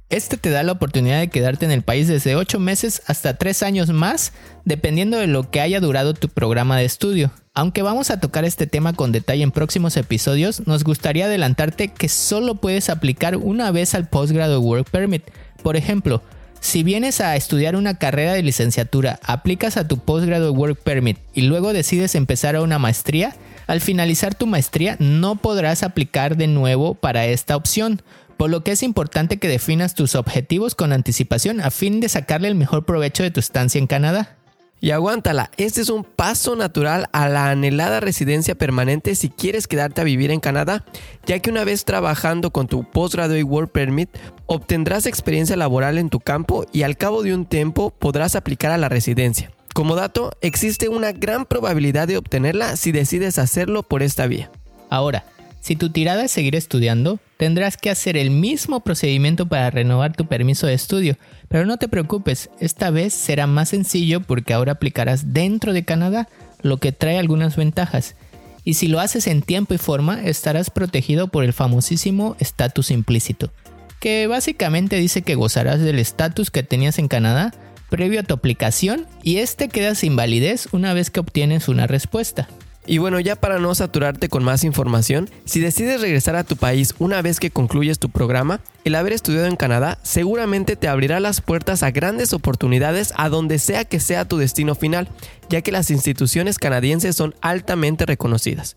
Este 0.09 0.37
te 0.37 0.49
da 0.49 0.63
la 0.63 0.71
oportunidad 0.71 1.19
de 1.19 1.29
quedarte 1.29 1.65
en 1.65 1.71
el 1.71 1.81
país 1.81 2.07
desde 2.07 2.37
8 2.37 2.57
meses 2.57 3.01
hasta 3.07 3.37
3 3.37 3.63
años 3.63 3.89
más, 3.89 4.31
dependiendo 4.63 5.17
de 5.17 5.27
lo 5.27 5.51
que 5.51 5.59
haya 5.59 5.81
durado 5.81 6.13
tu 6.13 6.29
programa 6.29 6.77
de 6.77 6.85
estudio. 6.85 7.31
Aunque 7.53 7.81
vamos 7.81 8.11
a 8.11 8.21
tocar 8.21 8.45
este 8.45 8.65
tema 8.65 8.93
con 8.93 9.11
detalle 9.11 9.43
en 9.43 9.51
próximos 9.51 9.97
episodios, 9.97 10.65
nos 10.67 10.85
gustaría 10.85 11.25
adelantarte 11.25 11.89
que 11.89 12.07
solo 12.07 12.55
puedes 12.55 12.89
aplicar 12.89 13.35
una 13.35 13.71
vez 13.71 13.93
al 13.93 14.07
Postgraduate 14.07 14.65
Work 14.65 14.89
Permit. 14.89 15.23
Por 15.63 15.75
ejemplo, 15.75 16.21
si 16.61 16.83
vienes 16.83 17.21
a 17.21 17.35
estudiar 17.35 17.75
una 17.75 17.97
carrera 17.97 18.33
de 18.33 18.43
licenciatura, 18.43 19.19
aplicas 19.23 19.77
a 19.77 19.87
tu 19.87 19.97
Postgraduate 19.97 20.55
Work 20.55 20.83
Permit 20.83 21.17
y 21.33 21.41
luego 21.41 21.73
decides 21.73 22.13
empezar 22.13 22.55
a 22.55 22.61
una 22.61 22.77
maestría, 22.77 23.35
al 23.65 23.81
finalizar 23.81 24.35
tu 24.35 24.45
maestría 24.45 24.95
no 24.99 25.37
podrás 25.37 25.81
aplicar 25.81 26.37
de 26.37 26.45
nuevo 26.45 26.93
para 26.93 27.25
esta 27.25 27.55
opción, 27.55 28.03
por 28.37 28.51
lo 28.51 28.63
que 28.63 28.71
es 28.71 28.83
importante 28.83 29.37
que 29.37 29.47
definas 29.47 29.95
tus 29.95 30.13
objetivos 30.13 30.75
con 30.75 30.93
anticipación 30.93 31.61
a 31.61 31.71
fin 31.71 31.99
de 31.99 32.09
sacarle 32.09 32.47
el 32.47 32.55
mejor 32.55 32.85
provecho 32.85 33.23
de 33.23 33.31
tu 33.31 33.39
estancia 33.39 33.79
en 33.79 33.87
Canadá. 33.87 34.37
Y 34.83 34.89
aguántala, 34.89 35.51
este 35.57 35.79
es 35.79 35.89
un 35.89 36.03
paso 36.03 36.55
natural 36.55 37.07
a 37.13 37.29
la 37.29 37.51
anhelada 37.51 37.99
residencia 37.99 38.55
permanente 38.55 39.13
si 39.13 39.29
quieres 39.29 39.67
quedarte 39.67 40.01
a 40.01 40.03
vivir 40.03 40.31
en 40.31 40.39
Canadá, 40.39 40.83
ya 41.27 41.37
que 41.37 41.51
una 41.51 41.63
vez 41.63 41.85
trabajando 41.85 42.49
con 42.49 42.67
tu 42.67 42.83
Postgraduate 42.83 43.43
Work 43.43 43.71
Permit, 43.71 44.09
obtendrás 44.47 45.05
experiencia 45.05 45.55
laboral 45.55 45.99
en 45.99 46.09
tu 46.09 46.19
campo 46.19 46.65
y 46.73 46.81
al 46.81 46.97
cabo 46.97 47.21
de 47.21 47.35
un 47.35 47.45
tiempo 47.45 47.91
podrás 47.91 48.35
aplicar 48.35 48.71
a 48.71 48.79
la 48.79 48.89
residencia. 48.89 49.51
Como 49.75 49.95
dato, 49.95 50.31
existe 50.41 50.89
una 50.89 51.11
gran 51.11 51.45
probabilidad 51.45 52.07
de 52.07 52.17
obtenerla 52.17 52.75
si 52.75 52.91
decides 52.91 53.37
hacerlo 53.37 53.83
por 53.83 54.01
esta 54.01 54.25
vía. 54.25 54.49
Ahora, 54.89 55.25
Si 55.61 55.75
tu 55.75 55.91
tirada 55.91 56.25
es 56.25 56.31
seguir 56.31 56.55
estudiando, 56.55 57.19
tendrás 57.37 57.77
que 57.77 57.91
hacer 57.91 58.17
el 58.17 58.31
mismo 58.31 58.79
procedimiento 58.79 59.45
para 59.45 59.69
renovar 59.69 60.15
tu 60.15 60.25
permiso 60.25 60.65
de 60.65 60.73
estudio, 60.73 61.17
pero 61.49 61.67
no 61.67 61.77
te 61.77 61.87
preocupes, 61.87 62.49
esta 62.59 62.89
vez 62.89 63.13
será 63.13 63.45
más 63.45 63.69
sencillo 63.69 64.21
porque 64.21 64.53
ahora 64.55 64.71
aplicarás 64.73 65.33
dentro 65.33 65.71
de 65.71 65.85
Canadá, 65.85 66.27
lo 66.63 66.77
que 66.77 66.91
trae 66.91 67.19
algunas 67.19 67.55
ventajas. 67.57 68.15
Y 68.63 68.73
si 68.73 68.87
lo 68.87 68.99
haces 68.99 69.27
en 69.27 69.43
tiempo 69.43 69.75
y 69.75 69.77
forma, 69.77 70.23
estarás 70.23 70.71
protegido 70.71 71.27
por 71.27 71.43
el 71.43 71.53
famosísimo 71.53 72.35
estatus 72.39 72.89
implícito, 72.89 73.51
que 73.99 74.25
básicamente 74.25 74.95
dice 74.95 75.21
que 75.21 75.35
gozarás 75.35 75.79
del 75.79 75.99
estatus 75.99 76.49
que 76.49 76.63
tenías 76.63 76.97
en 76.97 77.07
Canadá 77.07 77.53
previo 77.91 78.21
a 78.21 78.23
tu 78.23 78.33
aplicación 78.33 79.05
y 79.21 79.37
este 79.37 79.69
queda 79.69 79.93
sin 79.93 80.15
validez 80.15 80.69
una 80.71 80.93
vez 80.95 81.11
que 81.11 81.19
obtienes 81.19 81.67
una 81.67 81.85
respuesta. 81.85 82.47
Y 82.87 82.97
bueno, 82.97 83.19
ya 83.19 83.35
para 83.35 83.59
no 83.59 83.75
saturarte 83.75 84.27
con 84.27 84.43
más 84.43 84.63
información, 84.63 85.29
si 85.45 85.59
decides 85.59 86.01
regresar 86.01 86.35
a 86.35 86.43
tu 86.43 86.55
país 86.55 86.95
una 86.97 87.21
vez 87.21 87.39
que 87.39 87.51
concluyes 87.51 87.99
tu 87.99 88.09
programa, 88.09 88.59
el 88.85 88.95
haber 88.95 89.13
estudiado 89.13 89.45
en 89.45 89.55
Canadá 89.55 89.99
seguramente 90.01 90.75
te 90.75 90.87
abrirá 90.87 91.19
las 91.19 91.41
puertas 91.41 91.83
a 91.83 91.91
grandes 91.91 92.33
oportunidades 92.33 93.13
a 93.17 93.29
donde 93.29 93.59
sea 93.59 93.85
que 93.85 93.99
sea 93.99 94.27
tu 94.27 94.37
destino 94.37 94.73
final, 94.73 95.09
ya 95.47 95.61
que 95.61 95.71
las 95.71 95.91
instituciones 95.91 96.57
canadienses 96.57 97.15
son 97.15 97.35
altamente 97.41 98.07
reconocidas. 98.07 98.75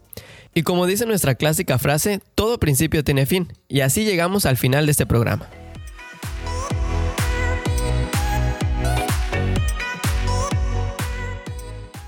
Y 0.54 0.62
como 0.62 0.86
dice 0.86 1.06
nuestra 1.06 1.34
clásica 1.34 1.78
frase, 1.78 2.20
todo 2.34 2.58
principio 2.58 3.02
tiene 3.02 3.24
fin, 3.24 3.52
y 3.68 3.80
así 3.80 4.04
llegamos 4.04 4.44
al 4.44 4.58
final 4.58 4.84
de 4.84 4.92
este 4.92 5.06
programa. 5.06 5.48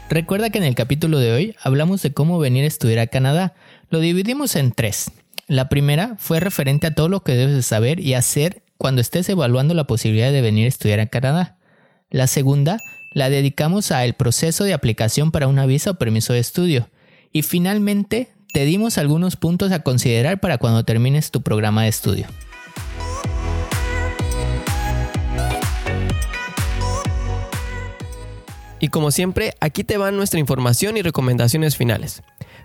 Recuerda 0.08 0.50
que 0.50 0.58
en 0.58 0.64
el 0.64 0.76
capítulo 0.76 1.18
de 1.18 1.32
hoy 1.32 1.56
hablamos 1.62 2.00
de 2.00 2.12
cómo 2.12 2.38
venir 2.38 2.64
a 2.64 2.68
estudiar 2.68 3.00
a 3.00 3.06
Canadá. 3.08 3.54
Lo 3.90 3.98
dividimos 3.98 4.54
en 4.54 4.70
tres. 4.70 5.10
La 5.48 5.68
primera 5.68 6.14
fue 6.18 6.38
referente 6.38 6.86
a 6.86 6.94
todo 6.94 7.08
lo 7.08 7.22
que 7.24 7.32
debes 7.32 7.66
saber 7.66 7.98
y 7.98 8.14
hacer 8.14 8.62
cuando 8.78 9.00
estés 9.00 9.28
evaluando 9.28 9.74
la 9.74 9.86
posibilidad 9.86 10.30
de 10.30 10.42
venir 10.42 10.66
a 10.66 10.68
estudiar 10.68 11.00
a 11.00 11.06
Canadá. 11.06 11.56
La 12.10 12.28
segunda 12.28 12.78
la 13.14 13.30
dedicamos 13.30 13.90
al 13.90 14.14
proceso 14.14 14.62
de 14.62 14.74
aplicación 14.74 15.32
para 15.32 15.48
una 15.48 15.66
visa 15.66 15.90
o 15.90 15.94
permiso 15.94 16.32
de 16.32 16.38
estudio. 16.38 16.88
Y 17.32 17.42
finalmente 17.42 18.28
te 18.52 18.64
dimos 18.64 18.98
algunos 18.98 19.36
puntos 19.36 19.72
a 19.72 19.80
considerar 19.80 20.38
para 20.38 20.58
cuando 20.58 20.84
termines 20.84 21.32
tu 21.32 21.42
programa 21.42 21.82
de 21.82 21.88
estudio. 21.88 22.26
Y 28.78 28.88
como 28.88 29.10
siempre, 29.10 29.54
aquí 29.60 29.84
te 29.84 29.96
van 29.96 30.16
nuestra 30.16 30.38
información 30.38 30.96
y 30.96 31.02
recomendaciones 31.02 31.76
finales. 31.76 32.22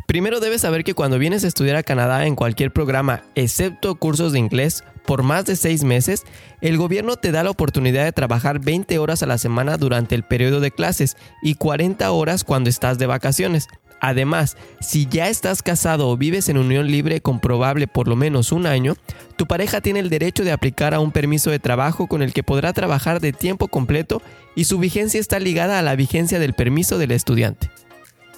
Primero 0.08 0.40
debes 0.40 0.62
saber 0.62 0.84
que 0.84 0.94
cuando 0.94 1.18
vienes 1.18 1.44
a 1.44 1.48
estudiar 1.48 1.78
a 1.78 1.84
Canadá 1.84 2.26
en 2.26 2.36
cualquier 2.36 2.72
programa, 2.72 3.24
excepto 3.36 3.96
cursos 3.96 4.34
de 4.34 4.40
inglés, 4.40 4.84
por 5.06 5.24
más 5.24 5.46
de 5.46 5.56
6 5.56 5.84
meses, 5.84 6.24
el 6.60 6.78
gobierno 6.78 7.16
te 7.16 7.32
da 7.32 7.44
la 7.44 7.50
oportunidad 7.50 8.04
de 8.04 8.12
trabajar 8.12 8.60
20 8.60 9.00
horas 9.00 9.24
a 9.24 9.26
la 9.26 9.38
semana 9.38 9.78
durante 9.78 10.16
el 10.16 10.24
periodo 10.24 10.60
de 10.60 10.72
clases 10.72 11.16
y 11.42 11.56
40 11.56 12.12
horas 12.12 12.44
cuando 12.44 12.70
estás 12.70 12.98
de 12.98 13.08
vacaciones. 13.08 13.68
Además, 14.02 14.58
si 14.82 15.06
ya 15.06 15.30
estás 15.30 15.62
casado 15.62 16.10
o 16.10 16.18
vives 16.18 16.50
en 16.50 16.58
unión 16.58 16.88
libre 16.88 17.22
comprobable 17.22 17.88
por 17.88 18.08
lo 18.08 18.16
menos 18.16 18.52
un 18.52 18.66
año, 18.66 18.96
tu 19.38 19.46
pareja 19.46 19.80
tiene 19.80 20.00
el 20.00 20.10
derecho 20.10 20.44
de 20.44 20.52
aplicar 20.52 20.96
a 20.96 21.00
un 21.00 21.12
permiso 21.12 21.52
de 21.52 21.60
trabajo 21.60 22.08
con 22.08 22.24
el 22.24 22.34
que 22.34 22.44
podrá 22.44 22.74
trabajar 22.74 23.22
de 23.22 23.32
tiempo 23.32 23.68
completo 23.68 24.22
y 24.56 24.64
su 24.64 24.80
vigencia 24.80 25.20
está 25.20 25.40
ligada 25.40 25.78
a 25.78 25.84
la 25.84 25.96
vigencia 25.96 26.40
del 26.40 26.54
permiso 26.54 26.98
del 26.98 27.12
estudiante. 27.12 27.70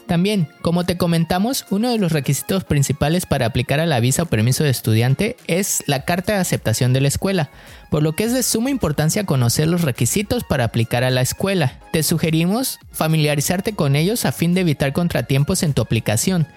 También, 0.08 0.50
como 0.62 0.86
te 0.86 0.98
comentamos, 0.98 1.66
uno 1.70 1.90
de 1.90 1.98
los 1.98 2.12
requisitos 2.12 2.66
principales 2.66 3.26
para 3.26 3.46
aplicar 3.46 3.80
a 3.80 3.86
la 3.86 4.00
visa 4.00 4.24
o 4.24 4.26
permiso 4.26 4.64
de 4.64 4.70
estudiante 4.70 5.38
es 5.48 5.84
la 5.88 6.04
carta 6.04 6.34
de 6.34 6.40
aceptación 6.40 6.92
de 6.92 7.02
la 7.02 7.08
escuela, 7.08 7.50
por 7.90 8.04
lo 8.04 8.14
que 8.14 8.26
es 8.26 8.34
de 8.34 8.44
suma 8.44 8.70
importancia 8.70 9.26
conocer 9.26 9.68
los 9.68 9.82
requisitos 9.82 10.44
para 10.44 10.66
aplicar 10.66 11.04
a 11.04 11.10
la 11.10 11.22
escuela. 11.22 11.80
Te 11.92 12.04
sugerimos 12.04 12.80
familiarizarte 12.92 13.76
con 13.76 13.96
ellos 13.96 14.26
a 14.26 14.34
fin 14.34 14.54
de 14.54 14.62
evitar 14.62 14.92
contratiempos 14.92 15.64
en 15.64 15.74
tu 15.74 15.82
aplicación. 15.82 16.48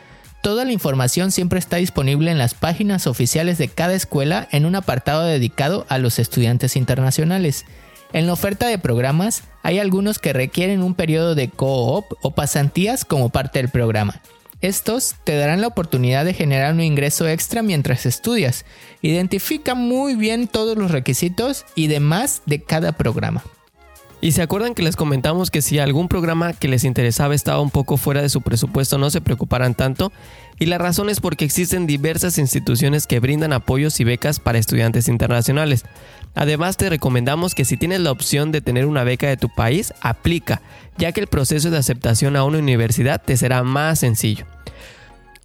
Toda 0.42 0.64
la 0.64 0.72
información 0.72 1.32
siempre 1.32 1.58
está 1.58 1.76
disponible 1.76 2.30
en 2.30 2.38
las 2.38 2.54
páginas 2.54 3.06
oficiales 3.06 3.58
de 3.58 3.68
cada 3.68 3.94
escuela 3.94 4.48
en 4.52 4.66
un 4.66 4.74
apartado 4.74 5.24
dedicado 5.24 5.86
a 5.88 5.98
los 5.98 6.18
estudiantes 6.18 6.76
internacionales. 6.76 7.64
En 8.12 8.26
la 8.26 8.32
oferta 8.32 8.66
de 8.68 8.78
programas 8.78 9.42
hay 9.62 9.78
algunos 9.78 10.18
que 10.18 10.32
requieren 10.32 10.82
un 10.82 10.94
periodo 10.94 11.34
de 11.34 11.48
co-op 11.48 12.12
o 12.22 12.30
pasantías 12.32 13.04
como 13.04 13.30
parte 13.30 13.58
del 13.58 13.70
programa. 13.70 14.20
Estos 14.62 15.16
te 15.24 15.36
darán 15.36 15.60
la 15.60 15.66
oportunidad 15.66 16.24
de 16.24 16.32
generar 16.32 16.72
un 16.72 16.80
ingreso 16.80 17.28
extra 17.28 17.62
mientras 17.62 18.06
estudias. 18.06 18.64
Identifica 19.02 19.74
muy 19.74 20.14
bien 20.14 20.48
todos 20.48 20.78
los 20.78 20.90
requisitos 20.90 21.66
y 21.74 21.88
demás 21.88 22.42
de 22.46 22.62
cada 22.62 22.92
programa. 22.92 23.44
Y 24.20 24.32
se 24.32 24.42
acuerdan 24.42 24.74
que 24.74 24.82
les 24.82 24.96
comentamos 24.96 25.50
que 25.50 25.60
si 25.60 25.78
algún 25.78 26.08
programa 26.08 26.54
que 26.54 26.68
les 26.68 26.84
interesaba 26.84 27.34
estaba 27.34 27.60
un 27.60 27.70
poco 27.70 27.96
fuera 27.98 28.22
de 28.22 28.30
su 28.30 28.40
presupuesto 28.40 28.96
no 28.96 29.10
se 29.10 29.20
preocuparan 29.20 29.74
tanto. 29.74 30.10
Y 30.58 30.66
la 30.66 30.78
razón 30.78 31.10
es 31.10 31.20
porque 31.20 31.44
existen 31.44 31.86
diversas 31.86 32.38
instituciones 32.38 33.06
que 33.06 33.20
brindan 33.20 33.52
apoyos 33.52 34.00
y 34.00 34.04
becas 34.04 34.40
para 34.40 34.58
estudiantes 34.58 35.08
internacionales. 35.08 35.84
Además 36.34 36.78
te 36.78 36.88
recomendamos 36.88 37.54
que 37.54 37.66
si 37.66 37.76
tienes 37.76 38.00
la 38.00 38.10
opción 38.10 38.52
de 38.52 38.62
tener 38.62 38.86
una 38.86 39.04
beca 39.04 39.28
de 39.28 39.36
tu 39.36 39.50
país, 39.50 39.92
aplica, 40.00 40.62
ya 40.96 41.12
que 41.12 41.20
el 41.20 41.26
proceso 41.26 41.70
de 41.70 41.78
aceptación 41.78 42.36
a 42.36 42.44
una 42.44 42.58
universidad 42.58 43.22
te 43.22 43.36
será 43.36 43.62
más 43.62 43.98
sencillo. 43.98 44.46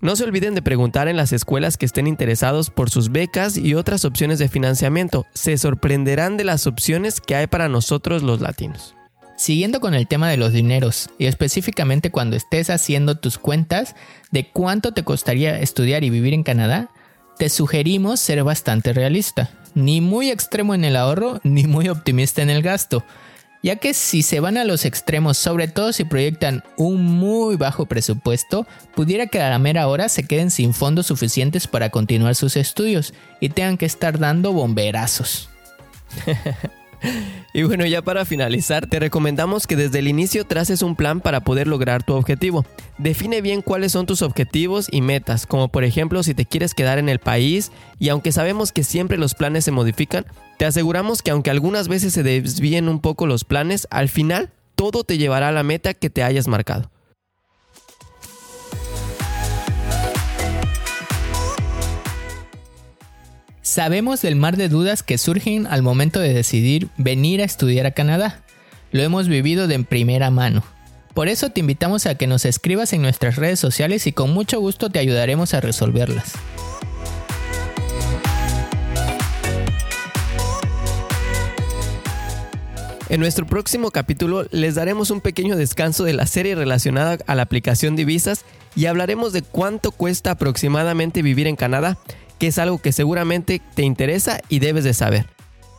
No 0.02 0.16
se 0.16 0.24
olviden 0.24 0.56
de 0.56 0.64
preguntar 0.64 1.08
en 1.08 1.16
las 1.16 1.32
escuelas 1.32 1.78
que 1.78 1.86
estén 1.86 2.08
interesados 2.08 2.72
por 2.72 2.90
sus 2.90 3.12
becas 3.12 3.56
y 3.56 3.76
otras 3.76 4.04
opciones 4.04 4.40
de 4.40 4.50
financiamiento. 4.50 5.28
Se 5.36 5.56
sorprenderán 5.60 6.38
de 6.38 6.44
las 6.44 6.66
opciones 6.66 7.22
que 7.22 7.36
hay 7.36 7.46
para 7.46 7.70
nosotros 7.70 8.24
los 8.24 8.42
latinos. 8.42 8.96
Siguiendo 9.38 9.80
con 9.80 9.94
el 9.94 10.08
tema 10.08 10.28
de 10.28 10.38
los 10.38 10.54
dineros, 10.54 11.12
y 11.20 11.28
específicamente 11.28 12.10
cuando 12.10 12.36
estés 12.36 12.72
haciendo 12.72 13.20
tus 13.20 13.38
cuentas 13.38 13.96
de 14.32 14.50
cuánto 14.50 14.92
te 14.92 15.04
costaría 15.04 15.60
estudiar 15.60 16.04
y 16.04 16.10
vivir 16.10 16.34
en 16.34 16.44
Canadá, 16.44 16.90
te 17.38 17.50
sugerimos 17.50 18.20
ser 18.20 18.44
bastante 18.44 18.94
realista, 18.94 19.52
ni 19.76 20.02
muy 20.02 20.32
extremo 20.32 20.74
en 20.74 20.84
el 20.84 20.96
ahorro, 20.96 21.40
ni 21.44 21.66
muy 21.66 21.90
optimista 21.90 22.42
en 22.42 22.50
el 22.50 22.64
gasto 22.64 23.04
ya 23.64 23.76
que 23.76 23.94
si 23.94 24.24
se 24.24 24.40
van 24.40 24.58
a 24.58 24.64
los 24.64 24.86
extremos, 24.86 25.38
sobre 25.38 25.68
todo 25.68 25.94
si 25.94 26.04
proyectan 26.04 26.64
un 26.78 27.04
muy 27.04 27.56
bajo 27.56 27.86
presupuesto, 27.86 28.68
pudiera 28.96 29.28
que 29.28 29.42
a 29.42 29.50
la 29.50 29.60
mera 29.60 29.88
hora 29.88 30.10
se 30.10 30.24
queden 30.24 30.52
sin 30.52 30.74
fondos 30.74 31.08
suficientes 31.08 31.68
para 31.68 31.90
continuar 31.90 32.36
sus 32.36 32.58
estudios 32.58 33.14
y 33.40 33.50
tengan 33.50 33.78
que 33.78 33.86
estar 33.86 34.20
dando 34.20 34.54
bomberazos. 34.54 35.50
Y 37.54 37.64
bueno, 37.64 37.86
ya 37.86 38.02
para 38.02 38.24
finalizar, 38.24 38.88
te 38.88 38.98
recomendamos 39.00 39.68
que 39.68 39.76
desde 39.76 40.00
el 40.00 40.08
inicio 40.08 40.46
traces 40.46 40.82
un 40.82 40.96
plan 40.96 41.20
para 41.20 41.42
poder 41.42 41.68
lograr 41.68 42.02
tu 42.02 42.14
objetivo. 42.14 42.66
Define 42.98 43.42
bien 43.42 43.62
cuáles 43.62 43.92
son 43.92 44.06
tus 44.06 44.22
objetivos 44.22 44.88
y 44.90 45.02
metas, 45.02 45.46
como 45.48 45.68
por 45.68 45.84
ejemplo 45.84 46.24
si 46.24 46.34
te 46.34 46.46
quieres 46.46 46.74
quedar 46.74 46.98
en 46.98 47.10
el 47.10 47.20
país 47.20 47.74
y 48.00 48.08
aunque 48.08 48.32
sabemos 48.32 48.72
que 48.72 48.86
siempre 48.86 49.18
los 49.18 49.36
planes 49.36 49.66
se 49.66 49.72
modifican, 49.72 50.26
te 50.58 50.66
aseguramos 50.66 51.22
que 51.22 51.32
aunque 51.32 51.50
algunas 51.50 51.90
veces 51.90 52.14
se 52.14 52.24
desvíen 52.24 52.88
un 52.88 53.02
poco 53.02 53.28
los 53.28 53.44
planes, 53.44 53.86
al 53.92 54.08
final 54.08 54.52
todo 54.76 55.04
te 55.04 55.18
llevará 55.18 55.50
a 55.50 55.52
la 55.52 55.64
meta 55.64 55.94
que 55.94 56.10
te 56.10 56.24
hayas 56.24 56.48
marcado. 56.48 56.90
Sabemos 63.64 64.24
del 64.24 64.36
mar 64.36 64.58
de 64.58 64.70
dudas 64.70 65.04
que 65.04 65.20
surgen 65.20 65.68
al 65.68 65.84
momento 65.84 66.20
de 66.20 66.34
decidir 66.34 66.90
venir 66.98 67.42
a 67.42 67.46
estudiar 67.46 67.86
a 67.86 67.92
Canadá. 67.92 68.42
Lo 68.92 69.04
hemos 69.04 69.28
vivido 69.28 69.68
de 69.68 69.78
primera 69.84 70.32
mano. 70.32 70.64
Por 71.14 71.28
eso 71.28 71.52
te 71.52 71.60
invitamos 71.60 72.08
a 72.08 72.16
que 72.16 72.26
nos 72.26 72.46
escribas 72.46 72.92
en 72.94 73.04
nuestras 73.04 73.36
redes 73.36 73.60
sociales 73.60 74.08
y 74.08 74.14
con 74.14 74.34
mucho 74.34 74.60
gusto 74.60 74.90
te 74.90 74.98
ayudaremos 74.98 75.54
a 75.54 75.62
resolverlas. 75.62 76.34
En 83.10 83.20
nuestro 83.20 83.46
próximo 83.46 83.92
capítulo 83.92 84.48
les 84.50 84.74
daremos 84.74 85.12
un 85.12 85.22
pequeño 85.22 85.56
descanso 85.56 86.04
de 86.04 86.14
la 86.14 86.26
serie 86.26 86.56
relacionada 86.56 87.20
a 87.28 87.36
la 87.36 87.44
aplicación 87.44 87.96
de 87.96 88.06
visas 88.06 88.44
y 88.76 88.88
hablaremos 88.88 89.34
de 89.34 89.44
cuánto 89.44 89.92
cuesta 89.92 90.32
aproximadamente 90.32 91.22
vivir 91.22 91.46
en 91.46 91.58
Canadá 91.58 92.00
que 92.42 92.48
es 92.48 92.58
algo 92.58 92.80
que 92.80 92.92
seguramente 92.92 93.62
te 93.76 93.84
interesa 93.84 94.42
y 94.50 94.58
debes 94.58 94.84
de 94.84 94.96
saber. 94.96 95.28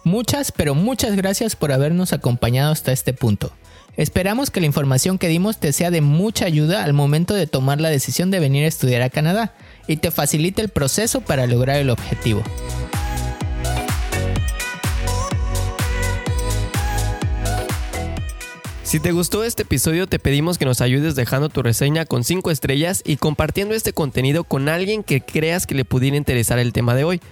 Muchas, 0.04 0.52
pero 0.52 0.76
muchas 0.76 1.16
gracias 1.16 1.56
por 1.56 1.72
habernos 1.72 2.12
acompañado 2.12 2.70
hasta 2.70 2.92
este 2.92 3.12
punto. 3.12 3.50
Esperamos 3.96 4.52
que 4.52 4.60
la 4.60 4.66
información 4.66 5.18
que 5.18 5.26
dimos 5.26 5.58
te 5.58 5.72
sea 5.72 5.90
de 5.90 6.02
mucha 6.02 6.44
ayuda 6.44 6.84
al 6.84 6.92
momento 6.92 7.34
de 7.34 7.48
tomar 7.48 7.80
la 7.80 7.90
decisión 7.90 8.30
de 8.30 8.38
venir 8.38 8.64
a 8.64 8.68
estudiar 8.68 9.02
a 9.02 9.10
Canadá 9.10 9.54
y 9.88 9.96
te 9.96 10.12
facilite 10.12 10.62
el 10.62 10.68
proceso 10.68 11.20
para 11.20 11.48
lograr 11.48 11.78
el 11.78 11.90
objetivo. 11.90 12.44
Si 18.92 19.00
te 19.00 19.12
gustó 19.12 19.42
este 19.42 19.62
episodio 19.62 20.06
te 20.06 20.18
pedimos 20.18 20.58
que 20.58 20.66
nos 20.66 20.82
ayudes 20.82 21.14
dejando 21.14 21.48
tu 21.48 21.62
reseña 21.62 22.04
con 22.04 22.24
5 22.24 22.50
estrellas 22.50 23.02
y 23.06 23.16
compartiendo 23.16 23.74
este 23.74 23.94
contenido 23.94 24.44
con 24.44 24.68
alguien 24.68 25.02
que 25.02 25.22
creas 25.22 25.66
que 25.66 25.74
le 25.74 25.86
pudiera 25.86 26.18
interesar 26.18 26.58
el 26.58 26.74
tema 26.74 26.94
de 26.94 27.04
hoy. 27.04 27.22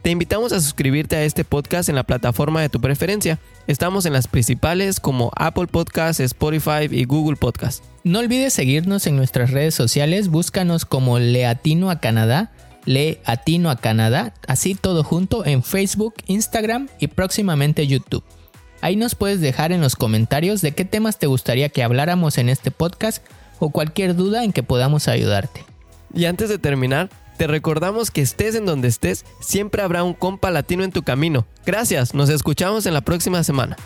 Te 0.00 0.08
invitamos 0.08 0.54
a 0.54 0.60
suscribirte 0.62 1.16
a 1.16 1.24
este 1.24 1.44
podcast 1.44 1.90
en 1.90 1.96
la 1.96 2.04
plataforma 2.04 2.62
de 2.62 2.70
tu 2.70 2.80
preferencia. 2.80 3.38
Estamos 3.66 4.06
en 4.06 4.14
las 4.14 4.28
principales 4.28 4.98
como 4.98 5.30
Apple 5.36 5.66
Podcasts, 5.66 6.20
Spotify 6.20 6.88
y 6.90 7.04
Google 7.04 7.36
Podcasts. 7.36 7.82
No 8.02 8.20
olvides 8.20 8.54
seguirnos 8.54 9.06
en 9.06 9.16
nuestras 9.16 9.50
redes 9.50 9.74
sociales, 9.74 10.28
búscanos 10.28 10.86
como 10.86 11.18
Leatino 11.18 11.90
a 11.90 12.00
Canadá, 12.00 12.50
Leatino 12.86 13.68
a 13.68 13.76
Canadá, 13.76 14.32
así 14.48 14.74
todo 14.74 15.04
junto 15.04 15.44
en 15.44 15.62
Facebook, 15.62 16.14
Instagram 16.28 16.88
y 16.98 17.08
próximamente 17.08 17.86
YouTube. 17.86 18.24
Ahí 18.80 18.96
nos 18.96 19.14
puedes 19.14 19.40
dejar 19.40 19.72
en 19.72 19.80
los 19.80 19.96
comentarios 19.96 20.62
de 20.62 20.72
qué 20.72 20.84
temas 20.84 21.18
te 21.18 21.26
gustaría 21.26 21.68
que 21.68 21.82
habláramos 21.82 22.38
en 22.38 22.48
este 22.48 22.70
podcast 22.70 23.22
o 23.58 23.70
cualquier 23.70 24.16
duda 24.16 24.44
en 24.44 24.52
que 24.52 24.62
podamos 24.62 25.08
ayudarte. 25.08 25.64
Y 26.14 26.24
antes 26.24 26.48
de 26.48 26.58
terminar, 26.58 27.10
te 27.36 27.46
recordamos 27.46 28.10
que 28.10 28.20
estés 28.20 28.54
en 28.54 28.66
donde 28.66 28.88
estés, 28.88 29.24
siempre 29.40 29.82
habrá 29.82 30.02
un 30.02 30.14
compa 30.14 30.50
latino 30.50 30.84
en 30.84 30.92
tu 30.92 31.02
camino. 31.02 31.46
Gracias, 31.64 32.14
nos 32.14 32.28
escuchamos 32.28 32.86
en 32.86 32.94
la 32.94 33.00
próxima 33.00 33.42
semana. 33.44 33.76